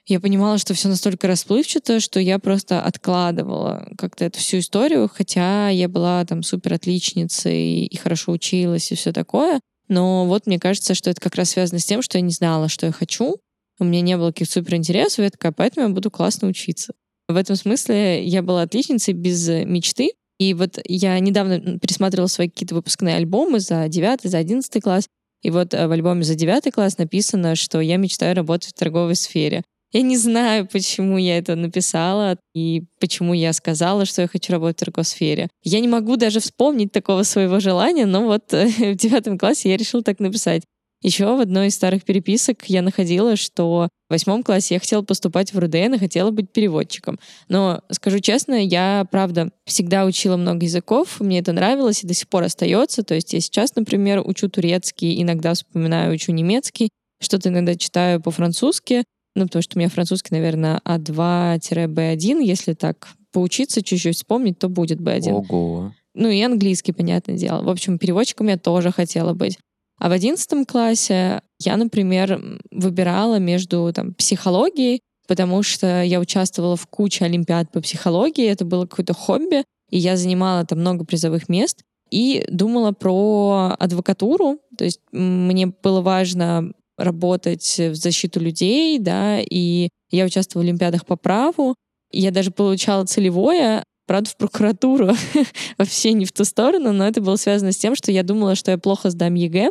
я 0.07 0.19
понимала, 0.21 0.59
что 0.59 0.75
все 0.75 0.89
настолько 0.89 1.29
расплывчато, 1.29 2.01
что 2.01 2.19
я 2.19 2.39
просто 2.39 2.83
откладывала 2.83 3.89
как-то 3.97 4.25
эту 4.25 4.41
всю 4.41 4.59
историю, 4.59 5.09
хотя 5.13 5.69
я 5.69 5.89
была 5.89 6.25
там 6.25 6.43
супер 6.43 6.75
отличницей 6.75 7.85
и 7.85 7.97
хорошо 7.97 8.33
училась 8.33 8.91
и 8.91 8.97
все 8.97 9.13
такое. 9.13 9.61
Но 9.89 10.27
вот 10.27 10.47
мне 10.47 10.59
кажется, 10.59 10.95
что 10.95 11.11
это 11.11 11.21
как 11.21 11.37
раз 11.37 11.51
связано 11.51 11.79
с 11.79 11.85
тем, 11.85 12.03
что 12.03 12.19
я 12.19 12.23
не 12.23 12.33
знала, 12.33 12.69
что 12.69 12.87
я 12.87 12.93
хочу. 12.93 13.37
У 13.83 13.85
меня 13.85 14.01
не 14.01 14.17
было 14.17 14.29
каких-то 14.29 14.55
супер 14.55 14.77
интересов, 14.77 15.19
я 15.25 15.31
такая, 15.31 15.53
поэтому 15.53 15.89
я 15.89 15.93
буду 15.93 16.11
классно 16.11 16.49
учиться. 16.49 16.95
В 17.29 17.37
этом 17.37 17.57
смысле 17.57 18.25
я 18.25 18.43
была 18.43 18.63
отличницей 18.63 19.13
без 19.13 19.49
мечты. 19.49 20.13
И 20.39 20.55
вот 20.55 20.79
я 20.85 21.19
недавно 21.19 21.79
пересматривала 21.79 22.27
свои 22.27 22.49
какие-то 22.49 22.75
выпускные 22.75 23.17
альбомы 23.17 23.61
за 23.61 23.87
9, 23.89 24.23
за 24.23 24.39
11 24.39 24.83
класс. 24.83 25.07
И 25.43 25.51
вот 25.51 25.75
э, 25.75 25.87
в 25.87 25.91
альбоме 25.93 26.23
за 26.23 26.35
9 26.35 26.73
класс 26.73 26.99
написано, 26.99 27.57
что 27.57 27.81
я 27.81 27.97
мечтаю 27.97 28.35
работать 28.37 28.71
в 28.71 28.79
торговой 28.79 29.17
сфере. 29.17 29.63
Я 29.93 30.03
не 30.03 30.17
знаю, 30.17 30.67
почему 30.67 31.19
я 31.19 31.37
это 31.37 31.55
написала 31.55 32.39
и 32.55 32.85
почему 32.99 33.35
я 33.35 33.53
сказала, 33.53 34.07
что 34.07 34.23
я 34.23 34.29
хочу 34.29 34.53
работать 34.53 34.77
в 34.77 34.85
торгосфере. 34.85 35.49
Я 35.63 35.81
не 35.81 35.89
могу 35.89 36.17
даже 36.17 36.41
вспомнить 36.41 36.93
такого 36.93 37.25
своего 37.25 37.61
желания, 37.61 38.07
но 38.07 38.25
вот 38.25 38.55
э, 38.55 38.69
в 38.95 38.97
девятом 38.97 39.39
классе 39.39 39.71
я 39.71 39.77
решила 39.77 40.03
так 40.03 40.19
написать. 40.19 40.63
Еще 41.03 41.27
в 41.37 41.41
одной 41.41 41.67
из 41.67 41.75
старых 41.75 42.05
переписок 42.05 42.65
я 42.67 42.81
находила, 42.81 43.37
что 43.37 43.89
в 44.09 44.13
восьмом 44.13 44.43
классе 44.43 44.75
я 44.75 44.81
хотела 44.81 45.03
поступать 45.03 45.53
в 45.53 45.59
РУДН 45.59 45.95
и 45.95 45.99
хотела 45.99 46.31
быть 46.31 46.51
переводчиком. 46.51 47.19
Но, 47.49 47.83
скажу 47.91 48.21
честно, 48.21 48.55
я, 48.55 49.07
правда, 49.11 49.51
всегда 49.65 50.05
учила 50.05 50.37
много 50.37 50.65
языков, 50.65 51.21
мне 51.21 51.41
это 51.41 51.53
нравилось 51.53 52.05
и 52.05 52.07
до 52.07 52.15
сих 52.15 52.29
пор 52.29 52.45
остается. 52.45 53.03
То 53.03 53.15
есть 53.15 53.33
я 53.33 53.41
сейчас, 53.41 53.75
например, 53.75 54.23
учу 54.25 54.49
турецкий, 54.49 55.21
иногда 55.21 55.55
вспоминаю, 55.55 56.15
учу 56.15 56.31
немецкий, 56.33 56.91
что-то 57.21 57.49
иногда 57.49 57.75
читаю 57.75 58.21
по-французски, 58.21 59.05
ну, 59.35 59.47
потому 59.47 59.63
что 59.63 59.77
у 59.77 59.81
меня 59.81 59.89
французский, 59.89 60.35
наверное, 60.35 60.81
А2-Б1. 60.85 62.45
Если 62.45 62.75
так 62.75 63.09
поучиться, 63.33 63.83
чуть-чуть 63.83 64.17
вспомнить, 64.17 64.59
то 64.59 64.69
будет 64.69 65.01
Б1. 65.01 65.33
Ого. 65.33 65.93
Ну 66.15 66.29
и 66.29 66.43
английский, 66.43 66.93
понятное 66.93 67.37
дело. 67.37 67.63
В 67.63 67.71
общем, 67.71 67.99
переводчиком 67.99 68.49
я 68.49 68.59
тоже 68.59 68.93
хотела 68.93 69.33
быть. 69.33 69.59
А 70.03 70.09
в 70.09 70.13
одиннадцатом 70.13 70.67
классе 70.67 71.43
я, 71.61 71.77
например, 71.77 72.59
выбирала 72.73 73.39
между 73.39 73.93
там, 73.95 74.15
психологией, 74.15 75.01
потому 75.29 75.63
что 75.63 76.03
я 76.03 76.19
участвовала 76.19 76.75
в 76.75 76.89
куче 76.89 77.25
олимпиад 77.25 77.71
по 77.71 77.81
психологии, 77.81 78.49
это 78.49 78.65
было 78.65 78.87
какое-то 78.87 79.15
хобби, 79.15 79.63
и 79.91 79.99
я 79.99 80.17
занимала 80.17 80.67
там 80.67 80.81
много 80.81 81.05
призовых 81.05 81.49
мест, 81.49 81.85
и 82.11 82.45
думала 82.49 82.91
про 82.91 83.77
адвокатуру, 83.79 84.59
то 84.77 84.83
есть 84.83 84.99
мне 85.13 85.69
было 85.69 86.01
важно 86.01 86.73
работать 86.99 87.79
в 87.79 87.95
защиту 87.95 88.41
людей, 88.41 88.99
да, 88.99 89.39
и 89.39 89.89
я 90.11 90.25
участвовала 90.25 90.65
в 90.65 90.69
олимпиадах 90.69 91.07
по 91.07 91.15
праву, 91.15 91.77
я 92.11 92.33
даже 92.33 92.51
получала 92.51 93.05
целевое, 93.05 93.85
правда, 94.09 94.31
в 94.31 94.37
прокуратуру, 94.37 95.15
вообще 95.79 96.13
не 96.13 96.25
в 96.25 96.33
ту 96.33 96.45
сторону, 96.45 96.91
но 96.93 97.07
это 97.07 97.21
было 97.21 97.37
связано 97.37 97.71
с 97.71 97.77
тем, 97.77 97.95
что 97.95 98.11
я 98.11 98.25
думала, 98.25 98.57
что 98.57 98.73
я 98.73 98.79
плохо 98.79 99.09
сдам 99.09 99.35
ЕГЭ, 99.35 99.71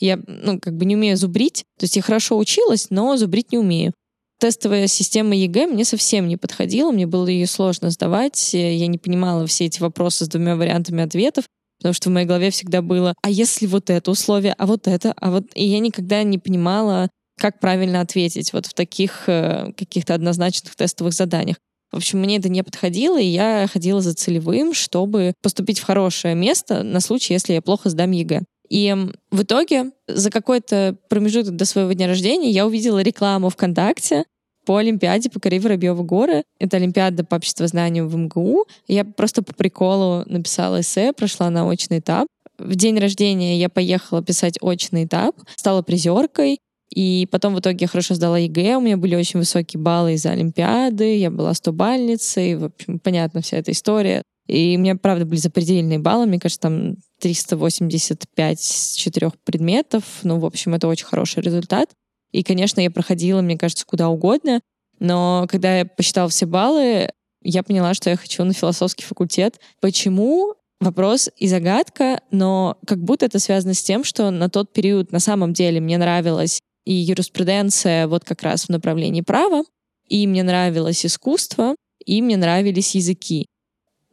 я, 0.00 0.18
ну, 0.26 0.58
как 0.58 0.76
бы 0.76 0.84
не 0.84 0.96
умею 0.96 1.16
зубрить, 1.16 1.64
то 1.78 1.84
есть 1.84 1.96
я 1.96 2.02
хорошо 2.02 2.36
училась, 2.38 2.88
но 2.90 3.16
зубрить 3.16 3.52
не 3.52 3.58
умею. 3.58 3.92
Тестовая 4.38 4.86
система 4.86 5.36
ЕГЭ 5.36 5.66
мне 5.66 5.84
совсем 5.84 6.26
не 6.26 6.36
подходила, 6.36 6.90
мне 6.90 7.06
было 7.06 7.28
ее 7.28 7.46
сложно 7.46 7.90
сдавать, 7.90 8.54
я 8.54 8.86
не 8.86 8.98
понимала 8.98 9.46
все 9.46 9.66
эти 9.66 9.80
вопросы 9.80 10.24
с 10.24 10.28
двумя 10.28 10.56
вариантами 10.56 11.02
ответов, 11.02 11.44
Потому 11.80 11.94
что 11.94 12.10
в 12.10 12.12
моей 12.12 12.26
голове 12.26 12.50
всегда 12.50 12.82
было, 12.82 13.14
а 13.22 13.30
если 13.30 13.66
вот 13.66 13.88
это 13.88 14.10
условие, 14.10 14.54
а 14.58 14.66
вот 14.66 14.86
это, 14.86 15.14
а 15.16 15.30
вот... 15.30 15.44
И 15.54 15.64
я 15.64 15.78
никогда 15.78 16.22
не 16.24 16.36
понимала, 16.36 17.08
как 17.38 17.58
правильно 17.58 18.02
ответить 18.02 18.52
вот 18.52 18.66
в 18.66 18.74
таких 18.74 19.24
э, 19.28 19.72
каких-то 19.74 20.12
однозначных 20.12 20.76
тестовых 20.76 21.14
заданиях. 21.14 21.56
В 21.90 21.96
общем, 21.96 22.20
мне 22.20 22.36
это 22.36 22.50
не 22.50 22.62
подходило, 22.62 23.18
и 23.18 23.24
я 23.24 23.66
ходила 23.66 24.02
за 24.02 24.14
целевым, 24.14 24.74
чтобы 24.74 25.32
поступить 25.42 25.80
в 25.80 25.84
хорошее 25.84 26.34
место 26.34 26.82
на 26.82 27.00
случай, 27.00 27.32
если 27.32 27.54
я 27.54 27.62
плохо 27.62 27.88
сдам 27.88 28.10
ЕГЭ. 28.10 28.42
И 28.70 28.94
в 29.30 29.42
итоге 29.42 29.90
за 30.06 30.30
какой-то 30.30 30.96
промежуток 31.08 31.56
до 31.56 31.64
своего 31.64 31.92
дня 31.92 32.06
рождения 32.06 32.50
я 32.50 32.66
увидела 32.66 33.02
рекламу 33.02 33.50
ВКонтакте 33.50 34.24
по 34.64 34.76
Олимпиаде 34.76 35.28
«Покори 35.28 35.58
Воробьевы 35.58 36.04
горы». 36.04 36.44
Это 36.60 36.76
Олимпиада 36.76 37.24
по 37.24 37.36
обществознанию 37.36 38.08
в 38.08 38.16
МГУ. 38.16 38.66
Я 38.86 39.04
просто 39.04 39.42
по 39.42 39.52
приколу 39.52 40.22
написала 40.26 40.80
эссе, 40.80 41.12
прошла 41.12 41.50
на 41.50 41.66
очный 41.66 41.98
этап. 41.98 42.28
В 42.58 42.76
день 42.76 42.98
рождения 42.98 43.58
я 43.58 43.68
поехала 43.68 44.22
писать 44.22 44.58
очный 44.60 45.04
этап, 45.04 45.34
стала 45.56 45.82
призеркой, 45.82 46.58
и 46.94 47.26
потом 47.30 47.54
в 47.54 47.60
итоге 47.60 47.78
я 47.82 47.88
хорошо 47.88 48.14
сдала 48.14 48.38
ЕГЭ, 48.38 48.76
у 48.76 48.80
меня 48.80 48.96
были 48.96 49.14
очень 49.14 49.38
высокие 49.38 49.80
баллы 49.80 50.14
из-за 50.14 50.30
Олимпиады, 50.30 51.16
я 51.16 51.30
была 51.30 51.54
стобальницей, 51.54 52.56
в 52.56 52.64
общем, 52.64 52.98
понятно 52.98 53.40
вся 53.40 53.56
эта 53.56 53.70
история. 53.70 54.22
И 54.50 54.76
у 54.76 54.80
меня, 54.80 54.96
правда, 54.96 55.24
были 55.24 55.38
запредельные 55.38 56.00
баллы, 56.00 56.26
мне 56.26 56.40
кажется, 56.40 56.62
там 56.62 56.96
385 57.20 58.60
с 58.60 58.94
четырех 58.94 59.38
предметов. 59.38 60.02
Ну, 60.24 60.40
в 60.40 60.44
общем, 60.44 60.74
это 60.74 60.88
очень 60.88 61.06
хороший 61.06 61.40
результат. 61.40 61.90
И, 62.32 62.42
конечно, 62.42 62.80
я 62.80 62.90
проходила, 62.90 63.42
мне 63.42 63.56
кажется, 63.56 63.86
куда 63.86 64.08
угодно. 64.08 64.60
Но 64.98 65.46
когда 65.48 65.78
я 65.78 65.84
посчитала 65.84 66.28
все 66.28 66.46
баллы, 66.46 67.10
я 67.42 67.62
поняла, 67.62 67.94
что 67.94 68.10
я 68.10 68.16
хочу 68.16 68.42
на 68.42 68.52
философский 68.52 69.04
факультет. 69.04 69.60
Почему? 69.80 70.54
Вопрос 70.80 71.28
и 71.36 71.46
загадка, 71.46 72.20
но 72.32 72.76
как 72.86 73.04
будто 73.04 73.26
это 73.26 73.38
связано 73.38 73.74
с 73.74 73.82
тем, 73.82 74.02
что 74.02 74.30
на 74.30 74.48
тот 74.48 74.72
период 74.72 75.12
на 75.12 75.20
самом 75.20 75.52
деле 75.52 75.78
мне 75.78 75.96
нравилась 75.96 76.58
и 76.86 76.94
юриспруденция 76.94 78.08
вот 78.08 78.24
как 78.24 78.42
раз 78.42 78.64
в 78.64 78.70
направлении 78.70 79.20
права, 79.20 79.62
и 80.08 80.26
мне 80.26 80.42
нравилось 80.42 81.04
искусство, 81.06 81.76
и 82.04 82.22
мне 82.22 82.38
нравились 82.38 82.94
языки. 82.94 83.46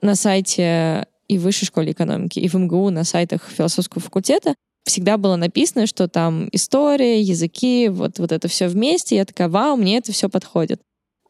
На 0.01 0.15
сайте 0.15 1.07
и 1.27 1.37
в 1.37 1.41
высшей 1.41 1.67
школе 1.67 1.91
экономики, 1.91 2.39
и 2.39 2.47
в 2.47 2.55
МГУ 2.55 2.89
на 2.89 3.03
сайтах 3.03 3.43
философского 3.49 4.01
факультета 4.01 4.55
всегда 4.85 5.17
было 5.17 5.35
написано, 5.35 5.85
что 5.85 6.07
там 6.07 6.47
история, 6.51 7.21
языки, 7.21 7.89
вот, 7.89 8.19
вот 8.19 8.31
это 8.31 8.47
все 8.47 8.67
вместе. 8.67 9.17
Я 9.17 9.25
такая, 9.25 9.49
вау, 9.49 9.75
мне 9.75 9.97
это 9.97 10.11
все 10.11 10.29
подходит. 10.29 10.81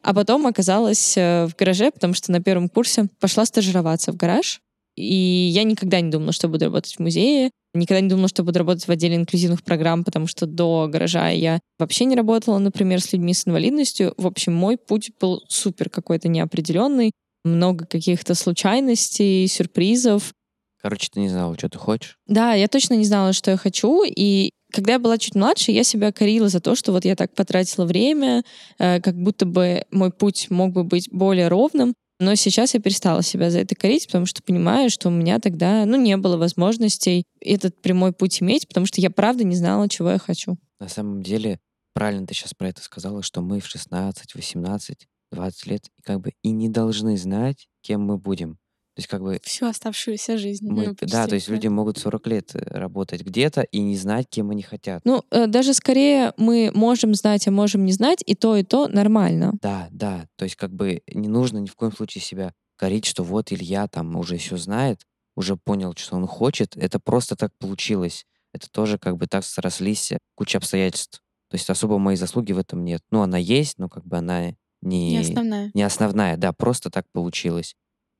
А 0.02 0.14
потом 0.14 0.46
оказалась 0.46 1.16
э, 1.16 1.46
в 1.46 1.56
гараже, 1.56 1.90
потому 1.90 2.14
что 2.14 2.30
на 2.30 2.40
первом 2.40 2.68
курсе 2.68 3.08
пошла 3.20 3.44
стажироваться 3.44 4.12
в 4.12 4.16
гараж. 4.16 4.60
И 4.96 5.14
я 5.52 5.64
никогда 5.64 6.00
не 6.00 6.10
думала, 6.10 6.32
что 6.32 6.48
буду 6.48 6.66
работать 6.66 6.94
в 6.94 7.00
музее. 7.00 7.50
Никогда 7.74 8.00
не 8.00 8.08
думала, 8.08 8.28
что 8.28 8.42
буду 8.42 8.58
работать 8.58 8.86
в 8.86 8.90
отделе 8.90 9.16
инклюзивных 9.16 9.62
программ, 9.62 10.04
потому 10.04 10.26
что 10.26 10.46
до 10.46 10.88
гаража 10.90 11.28
я 11.28 11.60
вообще 11.78 12.04
не 12.04 12.16
работала, 12.16 12.58
например, 12.58 13.00
с 13.00 13.12
людьми 13.12 13.34
с 13.34 13.46
инвалидностью. 13.46 14.14
В 14.16 14.26
общем, 14.26 14.54
мой 14.54 14.76
путь 14.76 15.10
был 15.20 15.42
супер 15.48 15.90
какой-то 15.90 16.28
неопределенный. 16.28 17.12
Много 17.48 17.86
каких-то 17.86 18.34
случайностей, 18.34 19.46
сюрпризов. 19.46 20.32
Короче, 20.80 21.08
ты 21.12 21.20
не 21.20 21.28
знала, 21.28 21.56
что 21.58 21.68
ты 21.68 21.78
хочешь? 21.78 22.18
Да, 22.26 22.54
я 22.54 22.68
точно 22.68 22.94
не 22.94 23.04
знала, 23.04 23.32
что 23.32 23.50
я 23.50 23.56
хочу. 23.56 24.04
И 24.04 24.50
когда 24.72 24.94
я 24.94 24.98
была 24.98 25.18
чуть 25.18 25.34
младше, 25.34 25.72
я 25.72 25.82
себя 25.82 26.12
корила 26.12 26.48
за 26.48 26.60
то, 26.60 26.74
что 26.74 26.92
вот 26.92 27.04
я 27.04 27.16
так 27.16 27.34
потратила 27.34 27.84
время, 27.84 28.44
э, 28.78 29.00
как 29.00 29.16
будто 29.16 29.46
бы 29.46 29.84
мой 29.90 30.12
путь 30.12 30.50
мог 30.50 30.72
бы 30.72 30.84
быть 30.84 31.08
более 31.10 31.48
ровным. 31.48 31.94
Но 32.20 32.34
сейчас 32.34 32.74
я 32.74 32.80
перестала 32.80 33.22
себя 33.22 33.50
за 33.50 33.60
это 33.60 33.76
корить, 33.76 34.06
потому 34.06 34.26
что 34.26 34.42
понимаю, 34.42 34.90
что 34.90 35.08
у 35.08 35.12
меня 35.12 35.38
тогда 35.38 35.84
ну, 35.84 35.96
не 35.96 36.16
было 36.16 36.36
возможностей 36.36 37.24
этот 37.40 37.80
прямой 37.80 38.12
путь 38.12 38.42
иметь, 38.42 38.66
потому 38.66 38.86
что 38.86 39.00
я 39.00 39.10
правда 39.10 39.44
не 39.44 39.54
знала, 39.54 39.88
чего 39.88 40.10
я 40.10 40.18
хочу. 40.18 40.56
На 40.80 40.88
самом 40.88 41.22
деле, 41.22 41.60
правильно 41.94 42.26
ты 42.26 42.34
сейчас 42.34 42.54
про 42.54 42.68
это 42.68 42.82
сказала, 42.82 43.22
что 43.22 43.40
мы 43.40 43.60
в 43.60 43.66
16, 43.66 44.34
18, 44.34 45.06
20 45.32 45.66
лет 45.66 45.84
как 46.04 46.20
бы 46.20 46.32
и 46.42 46.50
не 46.50 46.68
должны 46.68 47.16
знать, 47.16 47.68
кем 47.82 48.02
мы 48.02 48.18
будем. 48.18 48.58
То 48.98 49.00
есть 49.00 49.08
как 49.08 49.22
бы... 49.22 49.38
Всю 49.44 49.66
оставшуюся 49.66 50.38
жизнь. 50.38 50.66
Мы, 50.68 50.86
ну, 50.86 50.96
да, 51.02 51.28
то 51.28 51.36
есть 51.36 51.46
почти, 51.46 51.52
люди 51.52 51.68
могут 51.68 51.98
40 51.98 52.26
лет 52.26 52.50
э, 52.56 52.58
работать 52.76 53.22
где-то 53.22 53.60
и 53.60 53.78
не 53.78 53.96
знать, 53.96 54.26
кем 54.28 54.50
они 54.50 54.62
хотят. 54.62 55.02
Ну, 55.04 55.22
э, 55.30 55.46
даже 55.46 55.72
скорее 55.72 56.32
мы 56.36 56.72
можем 56.74 57.14
знать, 57.14 57.46
а 57.46 57.52
можем 57.52 57.84
не 57.84 57.92
знать, 57.92 58.24
и 58.26 58.34
то, 58.34 58.56
и 58.56 58.64
то 58.64 58.88
нормально. 58.88 59.52
Да, 59.62 59.86
да. 59.92 60.26
То 60.34 60.44
есть 60.44 60.56
как 60.56 60.72
бы 60.72 61.02
не 61.06 61.28
нужно 61.28 61.58
ни 61.58 61.68
в 61.68 61.76
коем 61.76 61.92
случае 61.92 62.22
себя 62.22 62.52
корить, 62.74 63.04
что 63.04 63.22
вот 63.22 63.52
Илья 63.52 63.86
там 63.86 64.16
уже 64.16 64.36
все 64.36 64.56
знает, 64.56 65.02
уже 65.36 65.56
понял, 65.56 65.94
что 65.96 66.16
он 66.16 66.26
хочет. 66.26 66.76
Это 66.76 66.98
просто 66.98 67.36
так 67.36 67.52
получилось. 67.60 68.26
Это 68.52 68.68
тоже 68.68 68.98
как 68.98 69.16
бы 69.16 69.28
так 69.28 69.44
срослись 69.44 70.10
э, 70.10 70.18
куча 70.34 70.58
обстоятельств. 70.58 71.22
То 71.50 71.54
есть 71.54 71.70
особо 71.70 71.98
моей 71.98 72.16
заслуги 72.16 72.50
в 72.50 72.58
этом 72.58 72.84
нет. 72.84 73.02
Ну, 73.12 73.22
она 73.22 73.38
есть, 73.38 73.78
но 73.78 73.88
как 73.88 74.04
бы 74.04 74.16
она 74.16 74.54
не, 74.82 75.10
Не 75.10 75.18
основная. 75.18 75.70
не 75.74 75.82
основная. 75.82 76.36
Да, 76.36 76.52
просто 76.52 76.90
так 76.90 77.06
получилось. 77.12 77.74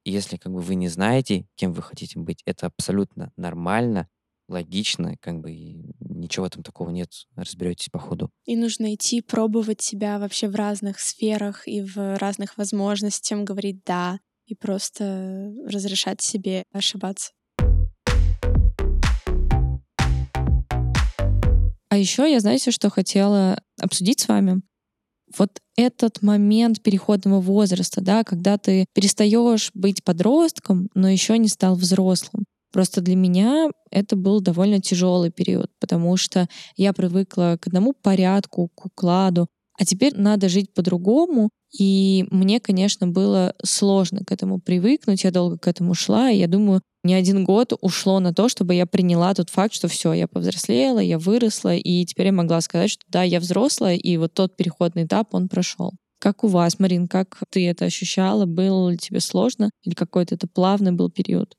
Если 0.05 0.37
как 0.37 0.53
бы 0.53 0.61
вы 0.61 0.75
не 0.75 0.89
знаете, 0.89 1.47
кем 1.55 1.73
вы 1.73 1.83
хотите 1.83 2.19
быть, 2.19 2.43
это 2.47 2.67
абсолютно 2.67 3.33
нормально, 3.37 4.09
логично, 4.49 5.17
как 5.21 5.41
бы 5.41 5.53
и 5.53 5.95
ничего 6.01 6.45
в 6.45 6.49
этом 6.49 6.63
такого 6.63 6.91
нет, 6.91 7.11
разберетесь 7.37 7.91
по 7.91 7.99
ходу. 7.99 8.31
И 8.47 8.57
нужно 8.57 8.95
идти 8.95 9.21
пробовать 9.21 9.83
себя 9.83 10.19
вообще 10.19 10.49
в 10.49 10.55
разных 10.55 11.01
сферах 11.01 11.69
и 11.69 11.83
в 11.83 12.17
разных 12.19 12.57
возможностях, 12.57 13.41
говорить 13.41 13.83
«да», 13.85 14.19
и 14.47 14.55
просто 14.55 15.53
разрешать 15.67 16.23
себе 16.23 16.63
ошибаться. 16.73 17.33
А 21.91 21.97
еще 21.97 22.31
я, 22.31 22.41
знаете, 22.41 22.71
что 22.71 22.91
хотела 22.91 23.61
обсудить 23.81 24.21
с 24.21 24.29
вами? 24.29 24.63
Вот 25.37 25.61
этот 25.77 26.23
момент 26.23 26.83
переходного 26.83 27.41
возраста, 27.41 28.01
да, 28.01 28.25
когда 28.25 28.59
ты 28.59 28.87
перестаешь 28.95 29.71
быть 29.75 30.03
подростком, 30.05 30.89
но 30.95 31.09
еще 31.09 31.39
не 31.39 31.49
стал 31.49 31.75
взрослым. 31.75 32.45
Просто 32.73 33.01
для 33.01 33.17
меня 33.17 33.71
это 33.91 34.15
был 34.17 34.41
довольно 34.41 34.81
тяжелый 34.81 35.31
период, 35.31 35.71
потому 35.81 36.17
что 36.17 36.49
я 36.77 36.93
привыкла 36.93 37.57
к 37.61 37.67
одному 37.67 37.95
порядку, 37.95 38.69
к 38.75 38.87
укладу, 38.87 39.49
а 39.79 39.85
теперь 39.85 40.17
надо 40.17 40.49
жить 40.49 40.75
по-другому. 40.75 41.51
И 41.79 42.27
мне, 42.31 42.61
конечно, 42.61 43.07
было 43.07 43.55
сложно 43.63 44.25
к 44.25 44.33
этому 44.33 44.61
привыкнуть. 44.61 45.25
Я 45.25 45.31
долго 45.31 45.59
к 45.59 45.69
этому 45.69 45.95
шла, 45.95 46.31
и 46.31 46.39
я 46.39 46.49
думаю, 46.49 46.83
не 47.05 47.15
один 47.15 47.45
год 47.45 47.73
ушло 47.81 48.19
на 48.21 48.35
то, 48.35 48.49
чтобы 48.49 48.75
я 48.75 48.87
приняла 48.87 49.33
тот 49.35 49.51
факт, 49.51 49.73
что 49.73 49.87
все, 49.87 50.13
я 50.13 50.27
повзрослела, 50.27 50.99
я 50.99 51.19
выросла, 51.19 51.75
и 51.75 52.05
теперь 52.05 52.27
я 52.27 52.33
могла 52.33 52.61
сказать, 52.61 52.91
что 52.91 53.05
да, 53.09 53.23
я 53.23 53.39
взрослая, 53.39 53.97
и 53.97 54.17
вот 54.17 54.35
тот 54.35 54.57
переходный 54.57 55.05
этап, 55.05 55.35
он 55.35 55.49
прошел. 55.49 55.93
Как 56.19 56.43
у 56.43 56.49
вас, 56.49 56.81
Марин, 56.81 57.07
как 57.07 57.41
ты 57.51 57.69
это 57.69 57.85
ощущала? 57.85 58.45
Было 58.47 58.91
ли 58.91 58.99
тебе 58.99 59.21
сложно? 59.21 59.71
Или 59.85 59.95
какой-то 59.95 60.35
это 60.35 60.49
плавный 60.49 60.91
был 60.91 61.11
период? 61.11 61.55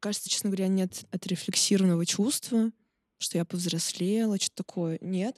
Кажется, 0.00 0.28
честно 0.28 0.50
говоря, 0.50 0.68
нет 0.68 1.04
отрефлексированного 1.10 2.06
чувства, 2.06 2.70
что 3.18 3.38
я 3.38 3.44
повзрослела, 3.44 4.36
что-то 4.38 4.62
такое. 4.62 4.98
Нет. 5.00 5.36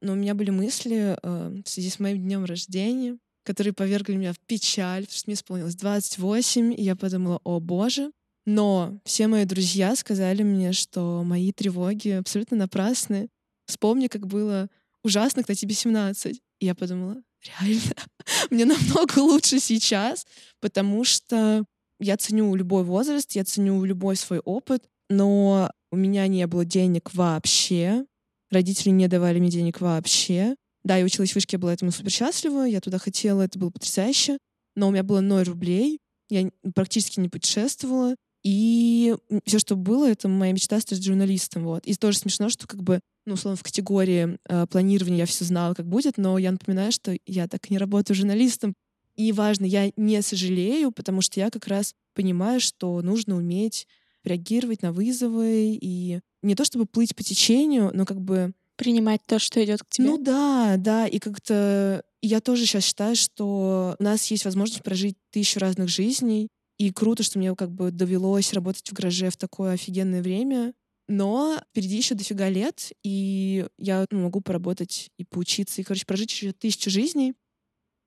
Но 0.00 0.12
у 0.12 0.16
меня 0.16 0.34
были 0.34 0.50
мысли 0.50 1.16
э, 1.20 1.62
в 1.64 1.68
связи 1.68 1.90
с 1.90 1.98
моим 1.98 2.18
днем 2.18 2.44
рождения, 2.44 3.18
которые 3.44 3.72
повергли 3.72 4.14
меня 4.14 4.32
в 4.32 4.38
печаль, 4.40 5.02
потому 5.02 5.16
что 5.16 5.28
мне 5.28 5.34
исполнилось 5.34 5.74
28, 5.74 6.74
и 6.74 6.82
я 6.82 6.96
подумала, 6.96 7.40
о 7.44 7.60
боже. 7.60 8.12
Но 8.46 8.98
все 9.04 9.26
мои 9.26 9.44
друзья 9.44 9.94
сказали 9.96 10.42
мне, 10.42 10.72
что 10.72 11.22
мои 11.24 11.52
тревоги 11.52 12.10
абсолютно 12.10 12.56
напрасны. 12.56 13.28
Вспомни, 13.66 14.06
как 14.06 14.26
было 14.26 14.68
ужасно, 15.04 15.42
когда 15.42 15.54
тебе 15.54 15.74
17. 15.74 16.40
И 16.60 16.66
я 16.66 16.74
подумала, 16.74 17.22
реально, 17.44 17.94
мне 18.50 18.64
намного 18.64 19.18
лучше 19.18 19.60
сейчас, 19.60 20.26
потому 20.60 21.04
что 21.04 21.64
я 22.00 22.16
ценю 22.16 22.54
любой 22.54 22.84
возраст, 22.84 23.32
я 23.32 23.44
ценю 23.44 23.84
любой 23.84 24.16
свой 24.16 24.38
опыт, 24.40 24.88
но 25.10 25.70
у 25.90 25.96
меня 25.96 26.26
не 26.26 26.46
было 26.46 26.64
денег 26.64 27.12
вообще, 27.14 28.04
родители 28.50 28.90
не 28.90 29.08
давали 29.08 29.38
мне 29.38 29.50
денег 29.50 29.80
вообще. 29.80 30.56
Да, 30.84 30.96
я 30.96 31.04
училась 31.04 31.32
в 31.32 31.34
вышке, 31.34 31.56
я 31.56 31.58
была 31.58 31.74
этому 31.74 31.90
супер 31.90 32.10
счастлива, 32.10 32.64
я 32.64 32.80
туда 32.80 32.98
хотела, 32.98 33.42
это 33.42 33.58
было 33.58 33.70
потрясающе, 33.70 34.38
но 34.74 34.88
у 34.88 34.90
меня 34.90 35.02
было 35.02 35.20
0 35.20 35.44
рублей, 35.44 35.98
я 36.30 36.50
практически 36.74 37.20
не 37.20 37.28
путешествовала, 37.28 38.14
и 38.44 39.16
все, 39.44 39.58
что 39.58 39.76
было, 39.76 40.08
это 40.08 40.28
моя 40.28 40.52
мечта 40.52 40.80
стать 40.80 41.04
журналистом. 41.04 41.64
Вот. 41.64 41.84
И 41.86 41.94
тоже 41.94 42.18
смешно, 42.18 42.48
что 42.48 42.66
как 42.66 42.82
бы, 42.82 43.00
ну, 43.26 43.34
условно, 43.34 43.56
в 43.56 43.62
категории 43.62 44.38
э, 44.48 44.66
планирования 44.68 45.18
я 45.18 45.26
все 45.26 45.44
знала, 45.44 45.74
как 45.74 45.86
будет, 45.86 46.16
но 46.16 46.38
я 46.38 46.52
напоминаю, 46.52 46.92
что 46.92 47.16
я 47.26 47.48
так 47.48 47.66
и 47.66 47.74
не 47.74 47.78
работаю 47.78 48.16
журналистом. 48.16 48.74
И 49.16 49.32
важно, 49.32 49.64
я 49.64 49.90
не 49.96 50.22
сожалею, 50.22 50.92
потому 50.92 51.20
что 51.22 51.40
я 51.40 51.50
как 51.50 51.66
раз 51.66 51.94
понимаю, 52.14 52.60
что 52.60 53.02
нужно 53.02 53.36
уметь 53.36 53.88
реагировать 54.22 54.82
на 54.82 54.92
вызовы 54.92 55.76
и 55.80 56.20
не 56.42 56.54
то 56.54 56.64
чтобы 56.64 56.86
плыть 56.86 57.14
по 57.14 57.22
течению, 57.22 57.90
но 57.94 58.04
как 58.04 58.20
бы 58.20 58.52
принимать 58.76 59.20
то, 59.26 59.38
что 59.38 59.62
идет 59.64 59.82
к 59.82 59.90
тебе. 59.90 60.08
Ну 60.08 60.18
да, 60.18 60.76
да, 60.78 61.06
и 61.06 61.18
как-то 61.18 62.04
я 62.22 62.40
тоже 62.40 62.64
сейчас 62.64 62.84
считаю, 62.84 63.16
что 63.16 63.96
у 63.98 64.02
нас 64.02 64.24
есть 64.26 64.44
возможность 64.44 64.82
прожить 64.82 65.16
тысячу 65.30 65.60
разных 65.60 65.88
жизней, 65.88 66.48
и 66.78 66.92
круто, 66.92 67.22
что 67.22 67.38
мне 67.38 67.54
как 67.56 67.72
бы 67.72 67.90
довелось 67.90 68.52
работать 68.52 68.88
в 68.88 68.92
гараже 68.92 69.30
в 69.30 69.36
такое 69.36 69.72
офигенное 69.72 70.22
время. 70.22 70.74
Но 71.08 71.60
впереди 71.70 71.96
еще 71.96 72.14
дофига 72.14 72.48
лет, 72.50 72.92
и 73.02 73.66
я 73.78 74.06
ну, 74.10 74.24
могу 74.24 74.40
поработать 74.40 75.10
и 75.16 75.24
поучиться, 75.24 75.80
и, 75.80 75.84
короче, 75.84 76.04
прожить 76.06 76.30
еще 76.30 76.52
тысячу 76.52 76.90
жизней. 76.90 77.34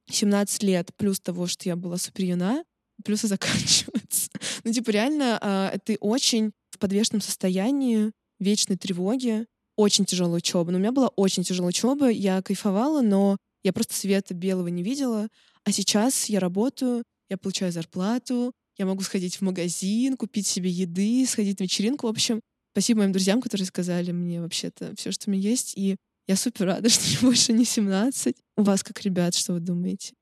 17 0.09 0.63
лет, 0.63 0.91
плюс 0.95 1.19
того, 1.19 1.47
что 1.47 1.67
я 1.67 1.75
была 1.75 1.97
супер 1.97 2.25
юна, 2.25 2.63
плюс 3.03 3.23
и 3.23 3.27
заканчивается. 3.27 4.29
ну, 4.63 4.71
типа, 4.71 4.91
реально, 4.91 5.39
э, 5.73 5.79
ты 5.83 5.97
очень 5.99 6.51
в 6.69 6.77
подвешенном 6.77 7.21
состоянии, 7.21 8.11
вечной 8.41 8.75
тревоги, 8.75 9.45
очень 9.77 10.05
тяжелая 10.05 10.37
учеба. 10.37 10.71
Но 10.71 10.77
у 10.77 10.81
меня 10.81 10.91
была 10.91 11.07
очень 11.09 11.43
тяжелая 11.43 11.69
учеба, 11.69 12.09
я 12.09 12.41
кайфовала, 12.41 13.01
но 13.01 13.37
я 13.63 13.71
просто 13.71 13.93
света 13.93 14.33
белого 14.33 14.67
не 14.67 14.83
видела. 14.83 15.29
А 15.63 15.71
сейчас 15.71 16.25
я 16.25 16.39
работаю, 16.39 17.03
я 17.29 17.37
получаю 17.37 17.71
зарплату, 17.71 18.51
я 18.77 18.85
могу 18.85 19.03
сходить 19.03 19.37
в 19.37 19.41
магазин, 19.41 20.17
купить 20.17 20.47
себе 20.47 20.69
еды, 20.69 21.25
сходить 21.27 21.59
на 21.59 21.63
вечеринку. 21.63 22.07
В 22.07 22.09
общем, 22.09 22.41
спасибо 22.73 22.99
моим 22.99 23.11
друзьям, 23.11 23.41
которые 23.41 23.67
сказали 23.67 24.11
мне 24.11 24.41
вообще-то 24.41 24.93
все, 24.95 25.11
что 25.11 25.29
у 25.29 25.33
меня 25.33 25.49
есть. 25.49 25.77
И 25.77 25.97
я 26.27 26.35
супер 26.35 26.65
рада, 26.65 26.89
что 26.89 27.07
мне 27.07 27.17
больше 27.21 27.53
не 27.53 27.65
17. 27.65 28.35
У 28.57 28.63
вас 28.63 28.83
как, 28.83 29.01
ребят, 29.01 29.35
что 29.35 29.53
вы 29.53 29.59
думаете? 29.59 30.13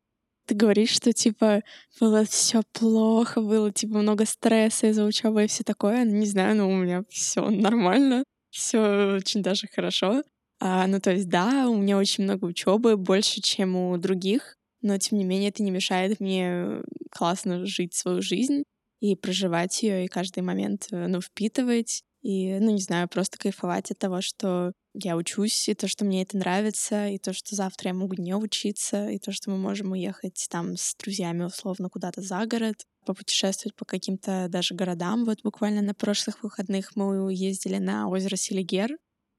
Ты 0.50 0.56
говоришь, 0.56 0.90
что 0.90 1.14
типа 1.14 1.62
было 2.00 2.26
все 2.26 2.64
плохо, 2.74 3.40
было 3.40 3.72
типа 3.72 4.00
много 4.00 4.26
стресса 4.26 4.88
из-за 4.88 5.06
учебы 5.06 5.44
и 5.44 5.48
все 5.48 5.64
такое. 5.64 6.04
Не 6.06 6.26
знаю, 6.26 6.56
но 6.56 6.68
у 6.68 6.76
меня 6.76 7.04
все 7.08 7.48
нормально, 7.52 8.24
все 8.50 9.18
очень 9.18 9.44
даже 9.44 9.68
хорошо. 9.68 10.24
А, 10.60 10.88
ну, 10.88 11.00
то 11.00 11.12
есть, 11.12 11.30
да, 11.30 11.70
у 11.70 11.78
меня 11.78 12.00
очень 12.00 12.24
много 12.24 12.46
учебы, 12.46 12.98
больше, 12.98 13.42
чем 13.42 13.76
у 13.76 13.96
других, 14.00 14.56
но 14.82 14.98
тем 14.98 15.20
не 15.20 15.24
менее 15.24 15.50
это 15.50 15.62
не 15.62 15.70
мешает 15.70 16.20
мне 16.20 16.82
классно 17.12 17.68
жить 17.68 17.94
свою 17.94 18.24
жизнь 18.24 18.64
и 19.02 19.16
проживать 19.16 19.84
ее, 19.84 20.06
и 20.06 20.08
каждый 20.08 20.42
момент, 20.42 20.88
э, 20.90 21.06
ну, 21.06 21.22
впитывать, 21.22 22.02
и, 22.22 22.60
ну, 22.60 22.72
не 22.72 22.82
знаю, 22.82 23.08
просто 23.08 23.38
кайфовать 23.38 23.92
от 23.92 24.00
того, 24.00 24.22
что 24.22 24.74
я 24.94 25.16
учусь, 25.16 25.70
и 25.70 25.74
то, 25.76 25.88
что 25.88 26.04
мне 26.06 26.24
это 26.24 26.38
нравится, 26.38 27.08
и 27.08 27.18
то, 27.18 27.32
что 27.34 27.56
завтра 27.56 27.90
я 27.90 27.94
могу 27.94 28.16
не 28.16 28.36
учиться, 28.36 29.10
и 29.10 29.20
то, 29.20 29.32
что 29.32 29.52
мы 29.52 29.58
можем 29.58 29.92
уехать 29.92 30.48
там 30.50 30.76
с 30.76 30.96
друзьями 30.96 31.44
условно 31.44 31.90
куда-то 31.90 32.22
за 32.22 32.46
город, 32.46 32.84
попутешествовать 33.06 33.76
по 33.76 33.86
каким-то 33.86 34.48
даже 34.50 34.76
городам. 34.76 35.26
Вот 35.26 35.40
буквально 35.44 35.82
на 35.82 35.94
прошлых 35.94 36.44
выходных 36.44 36.96
мы 36.96 37.34
ездили 37.34 37.78
на 37.78 38.10
озеро 38.10 38.36
Селигер 38.36 38.98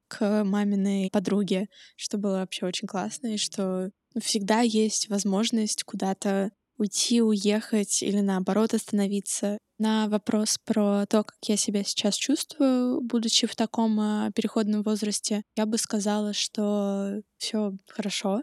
к 0.09 0.45
маминой 0.45 1.11
подруге, 1.13 1.67
что 1.97 2.19
было 2.19 2.39
вообще 2.39 2.67
очень 2.67 2.89
классно, 2.89 3.35
и 3.35 3.37
что 3.37 3.91
всегда 4.21 4.61
есть 4.61 5.09
возможность 5.09 5.85
куда-то 5.85 6.51
уйти, 6.81 7.21
уехать 7.23 8.03
или 8.03 8.21
наоборот 8.21 8.75
остановиться. 8.75 9.59
На 9.79 10.09
вопрос 10.09 10.59
про 10.65 11.07
то, 11.07 11.25
как 11.25 11.37
я 11.47 11.57
себя 11.57 11.85
сейчас 11.85 12.17
чувствую, 12.17 13.01
будучи 13.03 13.47
в 13.47 13.55
таком 13.55 14.01
э, 14.01 14.31
переходном 14.35 14.83
возрасте, 14.83 15.43
я 15.57 15.67
бы 15.67 15.79
сказала, 15.79 16.33
что 16.33 17.23
все 17.39 17.73
хорошо, 17.87 18.43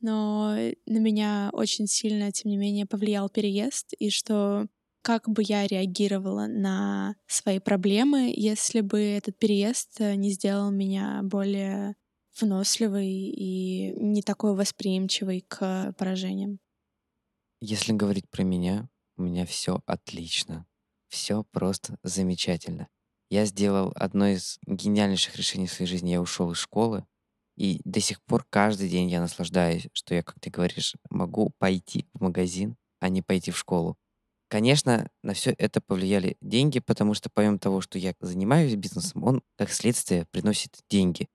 но 0.00 0.54
на 0.86 0.98
меня 0.98 1.50
очень 1.52 1.86
сильно, 1.86 2.32
тем 2.32 2.50
не 2.50 2.56
менее, 2.56 2.86
повлиял 2.86 3.28
переезд, 3.28 3.94
и 3.98 4.10
что 4.10 4.66
как 5.02 5.28
бы 5.28 5.42
я 5.44 5.66
реагировала 5.66 6.46
на 6.46 7.16
свои 7.26 7.58
проблемы, 7.58 8.32
если 8.34 8.80
бы 8.80 9.00
этот 9.00 9.38
переезд 9.38 10.00
э, 10.00 10.14
не 10.14 10.30
сделал 10.30 10.70
меня 10.70 11.20
более 11.22 11.96
выносливой 12.40 13.08
и 13.08 13.92
не 13.98 14.22
такой 14.22 14.54
восприимчивой 14.54 15.44
к 15.48 15.94
поражениям. 15.98 16.61
Если 17.64 17.92
говорить 17.92 18.28
про 18.28 18.42
меня, 18.42 18.88
у 19.16 19.22
меня 19.22 19.46
все 19.46 19.82
отлично. 19.86 20.66
Все 21.08 21.44
просто 21.52 21.96
замечательно. 22.02 22.88
Я 23.30 23.44
сделал 23.44 23.92
одно 23.94 24.26
из 24.26 24.58
гениальнейших 24.66 25.36
решений 25.36 25.68
в 25.68 25.72
своей 25.72 25.88
жизни. 25.88 26.10
Я 26.10 26.20
ушел 26.20 26.50
из 26.50 26.58
школы, 26.58 27.06
и 27.56 27.80
до 27.84 28.00
сих 28.00 28.20
пор 28.24 28.44
каждый 28.50 28.88
день 28.88 29.08
я 29.08 29.20
наслаждаюсь, 29.20 29.86
что 29.92 30.12
я, 30.12 30.24
как 30.24 30.40
ты 30.40 30.50
говоришь, 30.50 30.96
могу 31.08 31.52
пойти 31.58 32.08
в 32.14 32.22
магазин, 32.24 32.74
а 32.98 33.08
не 33.08 33.22
пойти 33.22 33.52
в 33.52 33.58
школу. 33.58 33.96
Конечно, 34.48 35.08
на 35.22 35.32
все 35.32 35.54
это 35.56 35.80
повлияли 35.80 36.36
деньги, 36.40 36.80
потому 36.80 37.14
что 37.14 37.30
помимо 37.32 37.60
того, 37.60 37.80
что 37.80 37.96
я 37.96 38.12
занимаюсь 38.18 38.74
бизнесом, 38.74 39.22
он, 39.22 39.42
как 39.56 39.70
следствие, 39.70 40.26
приносит 40.32 40.80
деньги. 40.90 41.28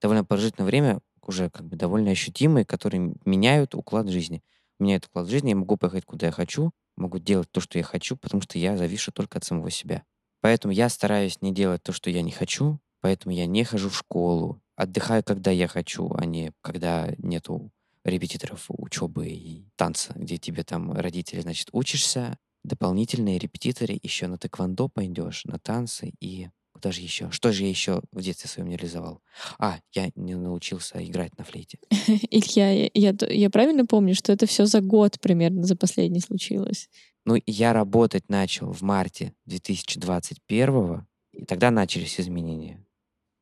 Довольно 0.00 0.24
продолжительное 0.24 0.68
время, 0.68 1.00
уже 1.20 1.50
как 1.50 1.66
бы 1.66 1.74
довольно 1.74 2.12
ощутимые, 2.12 2.64
которые 2.64 3.16
меняют 3.24 3.74
уклад 3.74 4.08
жизни 4.08 4.44
меняет 4.78 5.06
уклад 5.06 5.28
жизни, 5.28 5.50
я 5.50 5.56
могу 5.56 5.76
поехать 5.76 6.04
куда 6.04 6.26
я 6.26 6.32
хочу, 6.32 6.72
могу 6.96 7.18
делать 7.18 7.50
то, 7.50 7.60
что 7.60 7.78
я 7.78 7.84
хочу, 7.84 8.16
потому 8.16 8.42
что 8.42 8.58
я 8.58 8.76
завишу 8.76 9.12
только 9.12 9.38
от 9.38 9.44
самого 9.44 9.70
себя. 9.70 10.04
Поэтому 10.40 10.72
я 10.72 10.88
стараюсь 10.88 11.40
не 11.40 11.52
делать 11.52 11.82
то, 11.82 11.92
что 11.92 12.10
я 12.10 12.22
не 12.22 12.30
хочу, 12.30 12.78
поэтому 13.00 13.34
я 13.34 13.46
не 13.46 13.64
хожу 13.64 13.88
в 13.88 13.96
школу, 13.96 14.60
отдыхаю, 14.76 15.22
когда 15.24 15.50
я 15.50 15.68
хочу, 15.68 16.12
а 16.14 16.24
не 16.24 16.52
когда 16.60 17.14
нету 17.18 17.70
репетиторов 18.04 18.66
учебы 18.68 19.28
и 19.28 19.66
танца, 19.76 20.12
где 20.14 20.36
тебе 20.36 20.62
там 20.62 20.92
родители, 20.92 21.40
значит, 21.40 21.68
учишься, 21.72 22.38
дополнительные 22.62 23.38
репетиторы, 23.38 23.98
еще 24.02 24.26
на 24.26 24.38
тэквондо 24.38 24.88
пойдешь, 24.88 25.44
на 25.44 25.58
танцы 25.58 26.12
и 26.20 26.48
Куда 26.84 26.92
же 26.92 27.00
еще? 27.00 27.30
Что 27.30 27.50
же 27.50 27.62
я 27.62 27.70
еще 27.70 28.02
в 28.12 28.20
детстве 28.20 28.50
своем 28.50 28.68
не 28.68 28.76
реализовал? 28.76 29.22
А, 29.58 29.78
я 29.94 30.10
не 30.16 30.34
научился 30.34 31.02
играть 31.02 31.34
на 31.38 31.44
флейте. 31.44 31.78
Илья, 32.30 32.72
я, 32.72 32.90
я, 32.92 33.14
я 33.30 33.48
правильно 33.48 33.86
помню, 33.86 34.14
что 34.14 34.32
это 34.32 34.44
все 34.44 34.66
за 34.66 34.82
год 34.82 35.18
примерно 35.18 35.62
за 35.62 35.76
последний 35.76 36.20
случилось? 36.20 36.90
Ну, 37.24 37.40
я 37.46 37.72
работать 37.72 38.28
начал 38.28 38.70
в 38.70 38.82
марте 38.82 39.32
2021 39.46 41.06
и 41.32 41.44
тогда 41.46 41.70
начались 41.70 42.20
изменения. 42.20 42.84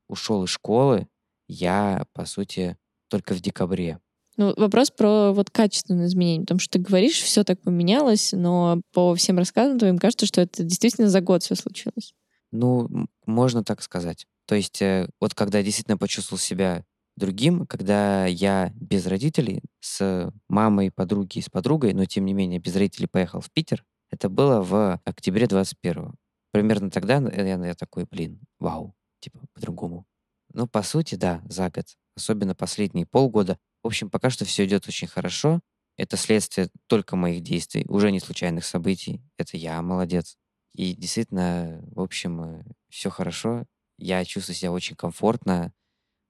Ушел 0.06 0.44
из 0.44 0.50
школы 0.50 1.08
я, 1.48 2.06
по 2.12 2.26
сути, 2.26 2.76
только 3.08 3.34
в 3.34 3.40
декабре. 3.40 3.98
Ну, 4.36 4.54
вопрос 4.56 4.92
про 4.92 5.32
вот 5.32 5.50
качественные 5.50 6.06
изменения, 6.06 6.42
потому 6.42 6.60
что 6.60 6.78
ты 6.78 6.84
говоришь, 6.84 7.20
все 7.20 7.42
так 7.42 7.60
поменялось, 7.60 8.30
но 8.30 8.82
по 8.92 9.16
всем 9.16 9.38
рассказам 9.38 9.80
твоим 9.80 9.98
кажется, 9.98 10.26
что 10.26 10.42
это 10.42 10.62
действительно 10.62 11.08
за 11.08 11.20
год 11.20 11.42
все 11.42 11.56
случилось. 11.56 12.14
Ну, 12.52 13.08
можно 13.26 13.64
так 13.64 13.82
сказать. 13.82 14.26
То 14.46 14.54
есть 14.54 14.80
э, 14.82 15.08
вот 15.20 15.34
когда 15.34 15.58
я 15.58 15.64
действительно 15.64 15.98
почувствовал 15.98 16.38
себя 16.38 16.84
другим, 17.16 17.66
когда 17.66 18.26
я 18.26 18.72
без 18.74 19.06
родителей, 19.06 19.62
с 19.80 20.32
мамой, 20.48 20.90
подруги 20.90 21.40
с 21.40 21.48
подругой, 21.48 21.94
но 21.94 22.04
тем 22.04 22.24
не 22.24 22.34
менее 22.34 22.60
без 22.60 22.74
родителей 22.76 23.08
поехал 23.08 23.40
в 23.40 23.50
Питер, 23.50 23.84
это 24.10 24.28
было 24.28 24.62
в 24.62 25.00
октябре 25.04 25.46
21 25.46 26.14
Примерно 26.52 26.90
тогда 26.90 27.16
я, 27.16 27.64
я 27.64 27.74
такой, 27.74 28.04
блин, 28.04 28.38
вау, 28.58 28.94
типа 29.20 29.40
по-другому. 29.54 30.04
Ну, 30.52 30.66
по 30.66 30.82
сути, 30.82 31.14
да, 31.14 31.42
за 31.48 31.70
год. 31.70 31.86
Особенно 32.14 32.54
последние 32.54 33.06
полгода 33.06 33.58
в 33.82 33.88
общем, 33.88 34.10
пока 34.10 34.30
что 34.30 34.44
все 34.44 34.64
идет 34.64 34.86
очень 34.86 35.08
хорошо. 35.08 35.60
Это 35.96 36.16
следствие 36.16 36.68
только 36.86 37.16
моих 37.16 37.42
действий, 37.42 37.84
уже 37.88 38.10
не 38.10 38.20
случайных 38.20 38.64
событий. 38.64 39.20
Это 39.36 39.56
я 39.56 39.82
молодец. 39.82 40.36
И 40.74 40.94
действительно, 40.94 41.82
в 41.92 42.00
общем, 42.00 42.64
все 42.88 43.10
хорошо. 43.10 43.66
Я 43.98 44.24
чувствую 44.24 44.56
себя 44.56 44.72
очень 44.72 44.96
комфортно. 44.96 45.72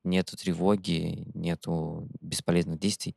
Нету 0.05 0.37
тревоги, 0.37 1.31
нету 1.35 2.09
бесполезных 2.21 2.79
действий. 2.81 3.17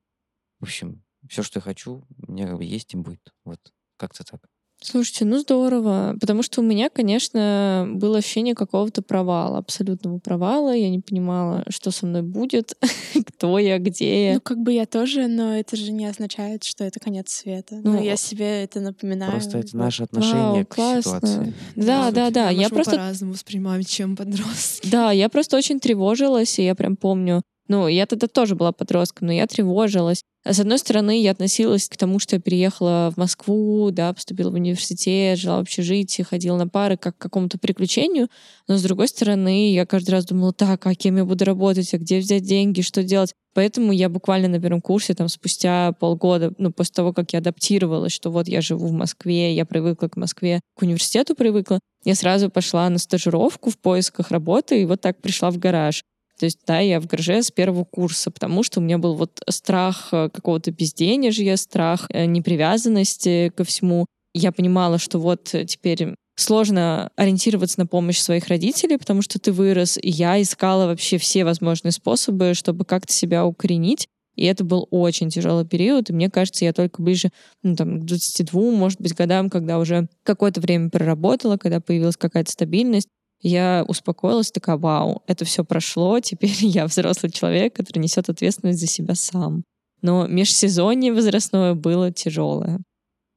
В 0.60 0.66
общем, 0.66 1.04
все, 1.30 1.44
что 1.44 1.60
я 1.60 1.64
хочу, 1.64 2.06
у 2.28 2.32
меня 2.32 2.48
как 2.48 2.58
бы 2.58 2.66
есть 2.66 2.94
и 2.94 2.98
будет. 2.98 3.34
Вот, 3.46 3.60
как-то 3.98 4.24
так. 4.26 4.42
Слушайте, 4.88 5.26
ну 5.26 5.40
здорово, 5.40 6.16
потому 6.22 6.44
что 6.44 6.62
у 6.62 6.64
меня, 6.64 6.92
конечно, 6.92 7.88
было 7.96 8.20
ощущение 8.20 8.54
какого-то 8.54 9.02
провала, 9.02 9.58
абсолютного 9.58 10.20
провала. 10.20 10.76
Я 10.76 10.92
не 10.92 11.00
понимала, 11.00 11.66
что 11.70 11.90
со 11.90 12.06
мной 12.06 12.22
будет, 12.22 12.78
кто 13.28 13.58
я, 13.58 13.80
где 13.80 14.28
я. 14.28 14.34
Ну, 14.36 14.42
как 14.42 14.60
бы 14.60 14.74
я 14.74 14.86
тоже, 14.86 15.26
но 15.26 15.56
это 15.58 15.76
же 15.76 15.92
не 15.92 16.06
означает, 16.06 16.64
что 16.64 16.84
это 16.84 17.00
конец 17.00 17.32
света. 17.32 17.80
Ну, 17.84 17.94
но 17.94 18.00
я 18.00 18.16
себе 18.16 18.64
это 18.64 18.80
напоминаю. 18.80 19.32
Просто 19.32 19.58
это 19.58 19.76
наше 19.76 20.04
отношение 20.04 20.44
Вау, 20.54 20.66
к 20.66 20.76
классно. 20.76 21.02
ситуации. 21.02 21.54
Да, 21.76 22.12
да, 22.12 22.30
да. 22.30 22.50
Я 22.52 22.70
просто 22.70 22.92
по-разному 22.92 23.34
воспринимаю, 23.34 23.84
чем 23.84 24.16
подростки. 24.16 24.88
Да, 24.88 25.12
я 25.12 25.30
просто 25.30 25.58
очень 25.58 25.80
тревожилась, 25.80 26.60
и 26.60 26.64
я 26.64 26.76
прям 26.76 26.96
помню, 26.96 27.42
ну, 27.68 27.88
я 27.88 28.06
тогда 28.06 28.28
тоже 28.28 28.54
была 28.54 28.72
подростком, 28.72 29.28
но 29.28 29.34
я 29.34 29.48
тревожилась. 29.48 30.22
А 30.46 30.54
с 30.54 30.60
одной 30.60 30.78
стороны, 30.78 31.20
я 31.24 31.32
относилась 31.32 31.90
к 31.90 31.98
тому, 31.98 32.20
что 32.20 32.36
я 32.36 32.42
переехала 32.42 33.12
в 33.12 33.18
Москву, 33.18 33.90
да, 33.90 34.14
поступила 34.14 34.52
в 34.52 34.54
университет, 34.54 35.40
жила 35.40 35.58
в 35.58 35.62
общежитии, 35.62 36.22
ходила 36.22 36.56
на 36.56 36.68
пары 36.68 36.98
как 36.98 37.18
к 37.18 37.22
какому-то 37.22 37.58
приключению. 37.58 38.28
Но 38.68 38.78
с 38.78 38.84
другой 38.84 39.08
стороны, 39.08 39.74
я 39.74 39.88
каждый 39.88 40.12
раз 40.12 40.26
думала, 40.26 40.54
так, 40.54 40.86
а 40.86 40.94
кем 40.94 41.18
я 41.18 41.26
буду 41.26 41.46
работать, 41.46 41.92
а 41.96 41.98
где 41.98 42.20
взять 42.20 42.44
деньги, 42.44 42.82
что 42.82 43.02
делать? 43.02 43.34
Поэтому 43.56 43.92
я 43.92 44.08
буквально 44.08 44.48
на 44.48 44.62
первом 44.62 44.82
курсе, 44.82 45.16
там, 45.16 45.30
спустя 45.30 45.94
полгода, 45.94 46.54
ну, 46.60 46.72
после 46.72 46.94
того, 46.94 47.12
как 47.12 47.34
я 47.34 47.40
адаптировалась, 47.40 48.12
что 48.14 48.30
вот 48.30 48.48
я 48.48 48.62
живу 48.62 48.86
в 48.86 48.92
Москве, 48.92 49.56
я 49.56 49.66
привыкла 49.66 50.10
к 50.10 50.16
Москве, 50.16 50.60
к 50.78 50.84
университету 50.84 51.34
привыкла, 51.34 51.80
я 52.04 52.14
сразу 52.14 52.52
пошла 52.52 52.88
на 52.92 53.00
стажировку 53.00 53.72
в 53.72 53.80
поисках 53.80 54.30
работы, 54.30 54.80
и 54.80 54.86
вот 54.86 55.02
так 55.02 55.20
пришла 55.22 55.50
в 55.50 55.58
гараж. 55.58 56.04
То 56.40 56.46
есть, 56.46 56.60
да, 56.66 56.80
я 56.80 57.00
в 57.00 57.08
гараже 57.08 57.42
с 57.42 57.52
первого 57.52 57.86
курса, 57.86 58.32
потому 58.32 58.64
что 58.64 58.80
у 58.80 58.84
меня 58.84 58.98
был 58.98 59.16
вот 59.16 59.42
страх 59.50 60.10
э, 60.12 60.30
какого-то 60.30 60.72
безденежья, 60.72 61.56
страх 61.56 62.08
э, 62.10 62.26
непривязанности 62.26 63.52
ко 63.56 63.64
всему. 63.64 64.06
Я 64.34 64.52
понимала, 64.52 64.98
что 64.98 65.20
вот 65.20 65.54
теперь 65.68 66.16
сложно 66.36 67.10
ориентироваться 67.16 67.80
на 67.80 67.88
помощь 67.88 68.20
своих 68.20 68.48
родителей, 68.48 68.98
потому 68.98 69.22
что 69.22 69.40
ты 69.40 69.52
вырос, 69.52 69.98
и 70.02 70.10
я 70.10 70.42
искала 70.42 70.86
вообще 70.86 71.18
все 71.18 71.46
возможные 71.46 71.92
способы, 71.92 72.54
чтобы 72.54 72.86
как-то 72.86 73.14
себя 73.14 73.46
укоренить. 73.46 74.08
И 74.36 74.44
это 74.46 74.66
был 74.66 74.86
очень 74.92 75.30
тяжелый 75.30 75.66
период, 75.66 76.10
и 76.10 76.14
мне 76.14 76.30
кажется, 76.30 76.66
я 76.66 76.74
только 76.74 77.02
ближе 77.02 77.30
ну, 77.64 77.76
там, 77.78 78.02
к 78.02 78.04
22, 78.04 78.72
может 78.72 79.00
быть, 79.00 79.16
годам, 79.16 79.50
когда 79.50 79.80
уже 79.80 80.10
какое-то 80.24 80.60
время 80.60 80.90
проработала, 80.90 81.56
когда 81.56 81.80
появилась 81.80 82.18
какая-то 82.18 82.52
стабильность, 82.52 83.08
я 83.42 83.84
успокоилась, 83.88 84.52
такая, 84.52 84.78
вау, 84.78 85.24
это 85.28 85.46
все 85.46 85.64
прошло, 85.64 86.20
теперь 86.20 86.52
я 86.60 86.86
взрослый 86.86 87.32
человек, 87.32 87.76
который 87.76 88.00
несет 88.00 88.30
ответственность 88.30 88.80
за 88.80 88.88
себя 88.88 89.16
сам. 89.16 89.64
Но 90.02 90.28
межсезонье 90.28 91.14
возрастное 91.14 91.74
было 91.74 92.12
тяжелое. 92.12 92.80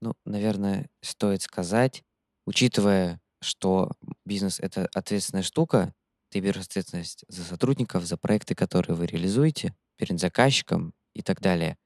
Ну, 0.01 0.15
наверное, 0.25 0.89
стоит 1.03 1.43
сказать, 1.43 2.03
учитывая, 2.47 3.21
что 3.43 3.93
бизнес— 4.25 4.61
это 4.61 4.89
ответственная 4.95 5.43
штука, 5.43 5.93
ты 6.31 6.41
берешь 6.41 6.63
ответственность 6.63 7.25
за 7.29 7.43
сотрудников, 7.43 8.05
за 8.05 8.17
проекты, 8.17 8.55
которые 8.55 8.97
вы 8.97 9.07
реализуете 9.07 9.75
перед 9.97 10.21
заказчиком 10.21 10.93
и 11.15 11.23
так 11.23 11.41
далее. 11.41 11.77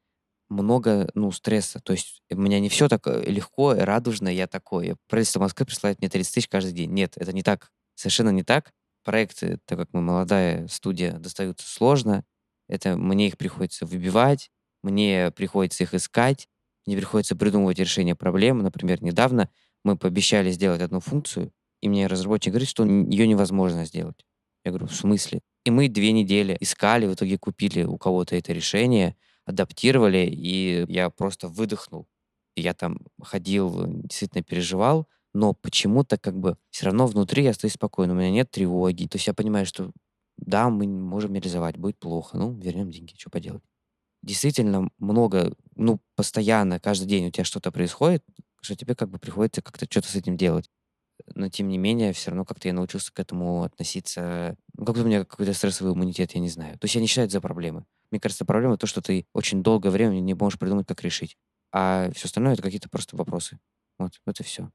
Много, 0.48 1.08
ну, 1.14 1.30
стресса. 1.32 1.80
То 1.80 1.92
есть 1.92 2.22
у 2.30 2.36
меня 2.36 2.60
не 2.60 2.68
все 2.68 2.88
так 2.88 3.06
э, 3.06 3.22
легко 3.24 3.74
и 3.74 3.78
радужно, 3.78 4.28
я 4.28 4.46
такой. 4.46 4.96
Правительство 5.08 5.40
Москвы 5.40 5.64
присылает 5.64 6.00
мне 6.00 6.10
30 6.10 6.34
тысяч 6.34 6.48
каждый 6.48 6.72
день. 6.72 6.90
Нет, 6.90 7.16
это 7.16 7.32
не 7.32 7.42
так 7.42 7.70
совершенно 7.94 8.30
не 8.30 8.42
так. 8.42 8.72
Проекты, 9.04 9.58
так 9.64 9.78
как 9.78 9.88
мы 9.92 10.00
молодая 10.00 10.68
студия, 10.68 11.12
достаются 11.18 11.66
сложно. 11.66 12.24
Это 12.68 12.96
мне 12.96 13.28
их 13.28 13.36
приходится 13.36 13.84
выбивать, 13.84 14.50
мне 14.82 15.30
приходится 15.32 15.82
их 15.82 15.94
искать, 15.94 16.48
мне 16.86 16.96
приходится 16.96 17.36
придумывать 17.36 17.78
решение 17.78 18.14
проблем. 18.14 18.58
Например, 18.58 19.02
недавно 19.02 19.50
мы 19.84 19.96
пообещали 19.96 20.50
сделать 20.50 20.80
одну 20.80 21.00
функцию, 21.00 21.52
и 21.80 21.88
мне 21.88 22.06
разработчик 22.06 22.52
говорит, 22.52 22.68
что 22.68 22.84
ее 22.84 23.26
невозможно 23.26 23.84
сделать. 23.84 24.24
Я 24.64 24.70
говорю, 24.70 24.86
в 24.86 24.94
смысле? 24.94 25.40
И 25.64 25.70
мы 25.70 25.88
две 25.88 26.12
недели 26.12 26.56
искали, 26.60 27.06
в 27.06 27.14
итоге 27.14 27.38
купили 27.38 27.82
у 27.82 27.98
кого-то 27.98 28.36
это 28.36 28.52
решение, 28.52 29.16
адаптировали, 29.44 30.26
и 30.30 30.84
я 30.88 31.10
просто 31.10 31.48
выдохнул. 31.48 32.06
Я 32.54 32.74
там 32.74 32.98
ходил, 33.20 33.86
действительно 33.86 34.44
переживал, 34.44 35.08
но 35.34 35.54
почему-то 35.54 36.18
как 36.18 36.38
бы 36.38 36.56
все 36.70 36.86
равно 36.86 37.06
внутри 37.06 37.44
я 37.44 37.50
остаюсь 37.50 37.74
спокойным, 37.74 38.16
у 38.16 38.20
меня 38.20 38.30
нет 38.30 38.50
тревоги. 38.50 39.06
То 39.06 39.16
есть 39.16 39.26
я 39.26 39.34
понимаю, 39.34 39.66
что 39.66 39.92
да, 40.36 40.68
мы 40.70 40.86
можем 40.86 41.34
реализовать, 41.34 41.76
будет 41.76 41.98
плохо, 41.98 42.36
ну, 42.36 42.52
вернем 42.52 42.90
деньги, 42.90 43.14
что 43.16 43.30
поделать. 43.30 43.62
Действительно 44.22 44.88
много, 44.98 45.54
ну, 45.74 46.00
постоянно, 46.16 46.80
каждый 46.80 47.06
день 47.06 47.26
у 47.28 47.30
тебя 47.30 47.44
что-то 47.44 47.72
происходит, 47.72 48.24
что 48.60 48.76
тебе 48.76 48.94
как 48.94 49.10
бы 49.10 49.18
приходится 49.18 49.62
как-то 49.62 49.86
что-то 49.88 50.08
с 50.08 50.14
этим 50.14 50.36
делать. 50.36 50.70
Но 51.34 51.48
тем 51.48 51.68
не 51.68 51.78
менее, 51.78 52.12
все 52.12 52.30
равно 52.30 52.44
как-то 52.44 52.68
я 52.68 52.74
научился 52.74 53.12
к 53.12 53.20
этому 53.20 53.62
относиться. 53.62 54.56
Ну, 54.76 54.84
как-то 54.84 55.02
у 55.02 55.06
меня 55.06 55.24
какой-то 55.24 55.52
стрессовый 55.54 55.92
иммунитет, 55.94 56.32
я 56.32 56.40
не 56.40 56.48
знаю. 56.48 56.78
То 56.78 56.86
есть 56.86 56.94
я 56.94 57.00
не 57.00 57.06
считаю 57.06 57.26
это 57.26 57.34
за 57.34 57.40
проблемы. 57.40 57.84
Мне 58.10 58.20
кажется, 58.20 58.44
проблема 58.44 58.76
то, 58.76 58.86
что 58.86 59.00
ты 59.00 59.26
очень 59.32 59.62
долгое 59.62 59.90
время 59.90 60.20
не 60.20 60.34
можешь 60.34 60.58
придумать, 60.58 60.86
как 60.86 61.02
решить. 61.02 61.36
А 61.72 62.10
все 62.12 62.26
остальное 62.26 62.54
это 62.54 62.62
какие-то 62.62 62.88
просто 62.88 63.16
вопросы. 63.16 63.58
Вот, 63.98 64.12
вот 64.26 64.40
и 64.40 64.42
все. 64.42 64.70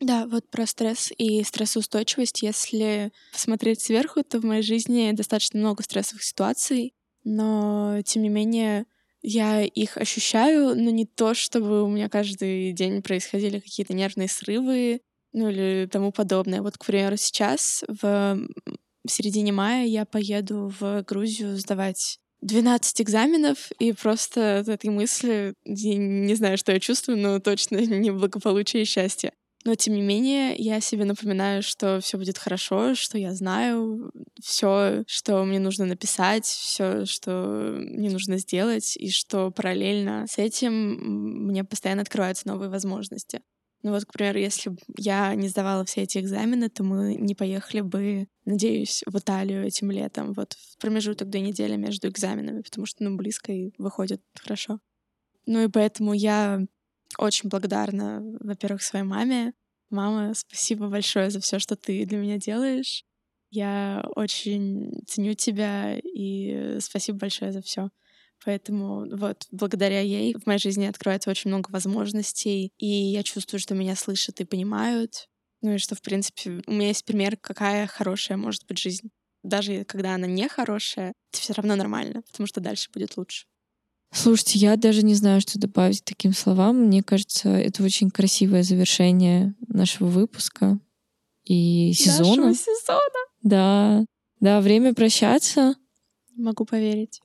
Да, 0.00 0.26
вот 0.26 0.48
про 0.50 0.66
стресс 0.66 1.10
и 1.16 1.42
стрессоустойчивость. 1.42 2.42
Если 2.42 3.12
посмотреть 3.32 3.80
сверху, 3.80 4.22
то 4.22 4.40
в 4.40 4.44
моей 4.44 4.62
жизни 4.62 5.12
достаточно 5.12 5.58
много 5.58 5.82
стрессовых 5.82 6.22
ситуаций, 6.22 6.92
но 7.24 8.00
тем 8.04 8.22
не 8.22 8.28
менее 8.28 8.84
я 9.22 9.62
их 9.62 9.96
ощущаю, 9.96 10.76
но 10.76 10.90
не 10.90 11.06
то, 11.06 11.34
чтобы 11.34 11.82
у 11.82 11.88
меня 11.88 12.08
каждый 12.08 12.72
день 12.72 13.02
происходили 13.02 13.58
какие-то 13.58 13.94
нервные 13.94 14.28
срывы, 14.28 15.00
ну 15.32 15.48
или 15.48 15.88
тому 15.90 16.12
подобное. 16.12 16.62
Вот, 16.62 16.76
к 16.76 16.84
примеру, 16.84 17.16
сейчас 17.16 17.82
в 17.88 18.38
середине 19.08 19.52
мая 19.52 19.86
я 19.86 20.04
поеду 20.04 20.72
в 20.78 21.02
Грузию 21.04 21.56
сдавать 21.56 22.18
12 22.42 23.00
экзаменов, 23.00 23.70
и 23.78 23.92
просто 23.92 24.60
от 24.60 24.68
этой 24.68 24.90
мысли, 24.90 25.54
я 25.64 25.96
не 25.96 26.34
знаю, 26.34 26.58
что 26.58 26.72
я 26.72 26.80
чувствую, 26.80 27.18
но 27.18 27.40
точно 27.40 27.76
не 27.86 28.10
благополучие 28.10 28.82
и 28.82 28.86
счастье. 28.86 29.32
Но 29.66 29.74
тем 29.74 29.94
не 29.94 30.00
менее, 30.00 30.54
я 30.54 30.80
себе 30.80 31.04
напоминаю, 31.04 31.60
что 31.60 31.98
все 32.00 32.16
будет 32.18 32.38
хорошо, 32.38 32.94
что 32.94 33.18
я 33.18 33.34
знаю 33.34 34.12
все, 34.40 35.02
что 35.08 35.44
мне 35.44 35.58
нужно 35.58 35.86
написать, 35.86 36.44
все, 36.44 37.04
что 37.04 37.76
мне 37.76 38.08
нужно 38.08 38.38
сделать, 38.38 38.96
и 38.96 39.10
что 39.10 39.50
параллельно 39.50 40.24
с 40.28 40.38
этим 40.38 41.48
мне 41.48 41.64
постоянно 41.64 42.02
открываются 42.02 42.46
новые 42.46 42.70
возможности. 42.70 43.40
Ну 43.82 43.90
вот, 43.90 44.04
к 44.04 44.12
примеру, 44.12 44.38
если 44.38 44.70
бы 44.70 44.78
я 44.98 45.34
не 45.34 45.48
сдавала 45.48 45.84
все 45.84 46.02
эти 46.02 46.18
экзамены, 46.18 46.68
то 46.68 46.84
мы 46.84 47.16
не 47.16 47.34
поехали 47.34 47.80
бы, 47.80 48.28
надеюсь, 48.44 49.02
в 49.04 49.18
Италию 49.18 49.64
этим 49.64 49.90
летом, 49.90 50.32
вот 50.32 50.52
в 50.52 50.78
промежуток 50.78 51.28
две 51.28 51.40
недели 51.40 51.74
между 51.74 52.08
экзаменами, 52.08 52.62
потому 52.62 52.86
что, 52.86 53.02
ну, 53.02 53.16
близко 53.16 53.50
и 53.50 53.72
выходит 53.78 54.22
хорошо. 54.40 54.78
Ну 55.46 55.64
и 55.64 55.68
поэтому 55.68 56.12
я 56.12 56.60
очень 57.18 57.48
благодарна, 57.48 58.22
во-первых, 58.40 58.82
своей 58.82 59.04
маме. 59.04 59.52
Мама, 59.90 60.34
спасибо 60.34 60.88
большое 60.88 61.30
за 61.30 61.40
все, 61.40 61.58
что 61.58 61.76
ты 61.76 62.04
для 62.04 62.18
меня 62.18 62.38
делаешь. 62.38 63.04
Я 63.50 64.04
очень 64.16 65.02
ценю 65.06 65.34
тебя 65.34 65.96
и 65.98 66.78
спасибо 66.80 67.18
большое 67.18 67.52
за 67.52 67.62
все. 67.62 67.90
Поэтому 68.44 69.06
вот 69.16 69.46
благодаря 69.50 70.00
ей 70.00 70.34
в 70.34 70.46
моей 70.46 70.58
жизни 70.58 70.84
открывается 70.84 71.30
очень 71.30 71.50
много 71.50 71.70
возможностей, 71.70 72.72
и 72.76 72.86
я 72.86 73.22
чувствую, 73.22 73.60
что 73.60 73.74
меня 73.74 73.96
слышат 73.96 74.40
и 74.40 74.44
понимают. 74.44 75.28
Ну 75.62 75.74
и 75.74 75.78
что, 75.78 75.94
в 75.94 76.02
принципе, 76.02 76.62
у 76.66 76.72
меня 76.72 76.88
есть 76.88 77.04
пример, 77.04 77.36
какая 77.36 77.86
хорошая 77.86 78.36
может 78.36 78.66
быть 78.66 78.78
жизнь. 78.78 79.10
Даже 79.42 79.84
когда 79.84 80.14
она 80.14 80.26
не 80.26 80.48
хорошая, 80.48 81.14
это 81.32 81.40
все 81.40 81.54
равно 81.54 81.76
нормально, 81.76 82.22
потому 82.22 82.46
что 82.46 82.60
дальше 82.60 82.90
будет 82.92 83.16
лучше. 83.16 83.46
Слушайте, 84.12 84.58
я 84.58 84.76
даже 84.76 85.02
не 85.02 85.14
знаю, 85.14 85.40
что 85.40 85.58
добавить 85.58 86.00
к 86.00 86.04
таким 86.04 86.32
словам. 86.32 86.86
Мне 86.86 87.02
кажется, 87.02 87.50
это 87.50 87.82
очень 87.82 88.10
красивое 88.10 88.62
завершение 88.62 89.54
нашего 89.68 90.08
выпуска 90.08 90.78
и 91.44 91.92
сезона. 91.92 92.46
Нашего 92.46 92.54
сезона. 92.54 93.20
Да, 93.42 94.04
да, 94.40 94.60
время 94.60 94.94
прощаться. 94.94 95.74
Не 96.34 96.44
могу 96.44 96.64
поверить. 96.64 97.20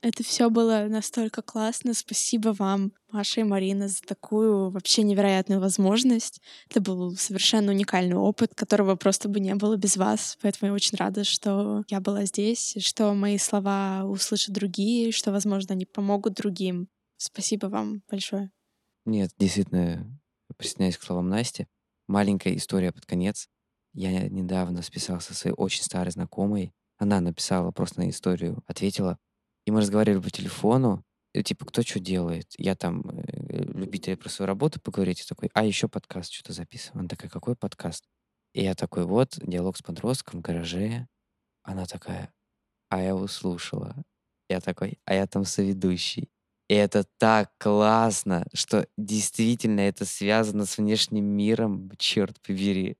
Это 0.00 0.22
все 0.22 0.48
было 0.48 0.86
настолько 0.88 1.42
классно. 1.42 1.92
Спасибо 1.92 2.54
вам, 2.56 2.92
Маша 3.10 3.40
и 3.40 3.44
Марина, 3.44 3.88
за 3.88 4.00
такую 4.02 4.70
вообще 4.70 5.02
невероятную 5.02 5.60
возможность. 5.60 6.40
Это 6.70 6.80
был 6.80 7.16
совершенно 7.16 7.72
уникальный 7.72 8.14
опыт, 8.14 8.54
которого 8.54 8.94
просто 8.94 9.28
бы 9.28 9.40
не 9.40 9.56
было 9.56 9.76
без 9.76 9.96
вас. 9.96 10.38
Поэтому 10.40 10.68
я 10.68 10.74
очень 10.74 10.96
рада, 10.96 11.24
что 11.24 11.82
я 11.88 12.00
была 12.00 12.24
здесь, 12.26 12.76
что 12.78 13.12
мои 13.12 13.38
слова 13.38 14.04
услышат 14.04 14.54
другие, 14.54 15.10
что, 15.10 15.32
возможно, 15.32 15.74
они 15.74 15.84
помогут 15.84 16.34
другим. 16.34 16.88
Спасибо 17.16 17.66
вам 17.66 18.02
большое. 18.08 18.52
Нет, 19.04 19.32
действительно, 19.36 20.06
присоединяюсь 20.56 20.96
к 20.96 21.02
словам 21.02 21.28
Насти. 21.28 21.66
Маленькая 22.06 22.54
история 22.54 22.92
под 22.92 23.04
конец. 23.04 23.48
Я 23.94 24.28
недавно 24.28 24.82
списался 24.82 25.34
со 25.34 25.40
своей 25.40 25.56
очень 25.56 25.82
старой 25.82 26.12
знакомой. 26.12 26.72
Она 26.98 27.20
написала 27.20 27.72
просто 27.72 28.00
на 28.00 28.10
историю, 28.10 28.62
ответила. 28.66 29.18
И 29.68 29.70
мы 29.70 29.82
разговаривали 29.82 30.22
по 30.22 30.30
телефону, 30.30 31.04
и, 31.34 31.42
типа, 31.42 31.66
кто 31.66 31.82
что 31.82 32.00
делает. 32.00 32.54
Я 32.56 32.74
там 32.74 33.02
э, 33.06 33.64
любитель 33.74 34.16
про 34.16 34.30
свою 34.30 34.46
работу 34.46 34.80
поговорить, 34.80 35.20
и 35.20 35.28
такой, 35.28 35.50
а 35.52 35.62
еще 35.62 35.88
подкаст 35.88 36.32
что-то 36.32 36.54
записываю. 36.54 37.00
Она 37.00 37.08
такая, 37.10 37.30
какой 37.30 37.54
подкаст? 37.54 38.06
И 38.54 38.62
я 38.62 38.74
такой, 38.74 39.04
вот, 39.04 39.38
диалог 39.42 39.76
с 39.76 39.82
подростком 39.82 40.40
в 40.40 40.42
гараже. 40.42 41.06
Она 41.64 41.84
такая, 41.84 42.32
а 42.88 43.02
я 43.02 43.08
его 43.08 43.26
слушала. 43.26 43.94
Я 44.48 44.62
такой, 44.62 45.00
а 45.04 45.12
я 45.12 45.26
там 45.26 45.44
соведущий. 45.44 46.30
И 46.70 46.74
это 46.74 47.04
так 47.18 47.52
классно, 47.58 48.46
что 48.54 48.88
действительно 48.96 49.80
это 49.80 50.06
связано 50.06 50.64
с 50.64 50.78
внешним 50.78 51.26
миром, 51.26 51.92
черт 51.98 52.40
побери. 52.40 52.96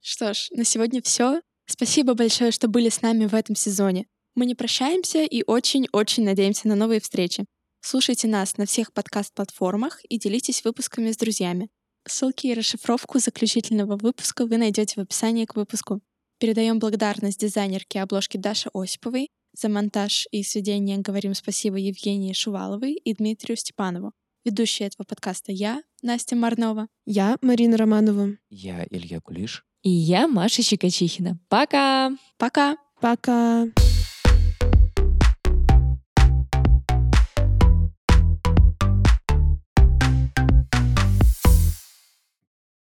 Что 0.00 0.34
ж, 0.34 0.48
на 0.50 0.64
сегодня 0.64 1.00
все. 1.00 1.40
Спасибо 1.70 2.14
большое, 2.14 2.50
что 2.50 2.66
были 2.66 2.88
с 2.88 3.02
нами 3.02 3.26
в 3.26 3.34
этом 3.34 3.54
сезоне. 3.54 4.06
Мы 4.34 4.46
не 4.46 4.54
прощаемся 4.54 5.22
и 5.24 5.44
очень-очень 5.46 6.24
надеемся 6.24 6.66
на 6.66 6.74
новые 6.74 7.00
встречи. 7.00 7.44
Слушайте 7.80 8.26
нас 8.26 8.56
на 8.56 8.64
всех 8.64 8.92
подкаст-платформах 8.94 10.00
и 10.08 10.18
делитесь 10.18 10.64
выпусками 10.64 11.12
с 11.12 11.16
друзьями. 11.18 11.68
Ссылки 12.06 12.46
и 12.46 12.54
расшифровку 12.54 13.18
заключительного 13.18 13.96
выпуска 13.96 14.46
вы 14.46 14.56
найдете 14.56 14.94
в 14.96 15.02
описании 15.02 15.44
к 15.44 15.56
выпуску. 15.56 16.00
Передаем 16.38 16.78
благодарность 16.78 17.40
дизайнерке 17.40 18.00
обложки 18.00 18.38
Даше 18.38 18.70
Осиповой. 18.72 19.28
За 19.52 19.68
монтаж 19.68 20.26
и 20.30 20.42
сведение 20.42 20.98
говорим 20.98 21.34
спасибо 21.34 21.76
Евгении 21.76 22.32
Шуваловой 22.32 22.94
и 22.94 23.14
Дмитрию 23.14 23.58
Степанову. 23.58 24.12
Ведущая 24.44 24.86
этого 24.86 25.04
подкаста 25.04 25.52
я, 25.52 25.82
Настя 26.00 26.34
Марнова. 26.34 26.88
Я 27.04 27.36
Марина 27.42 27.76
Романова. 27.76 28.38
Я 28.48 28.86
Илья 28.90 29.20
Кулиш. 29.20 29.67
И 29.82 29.90
я 29.90 30.26
Маша 30.28 30.62
Щекочихина. 30.62 31.38
Пока! 31.48 32.10
Пока! 32.38 32.76
Пока! 33.00 33.87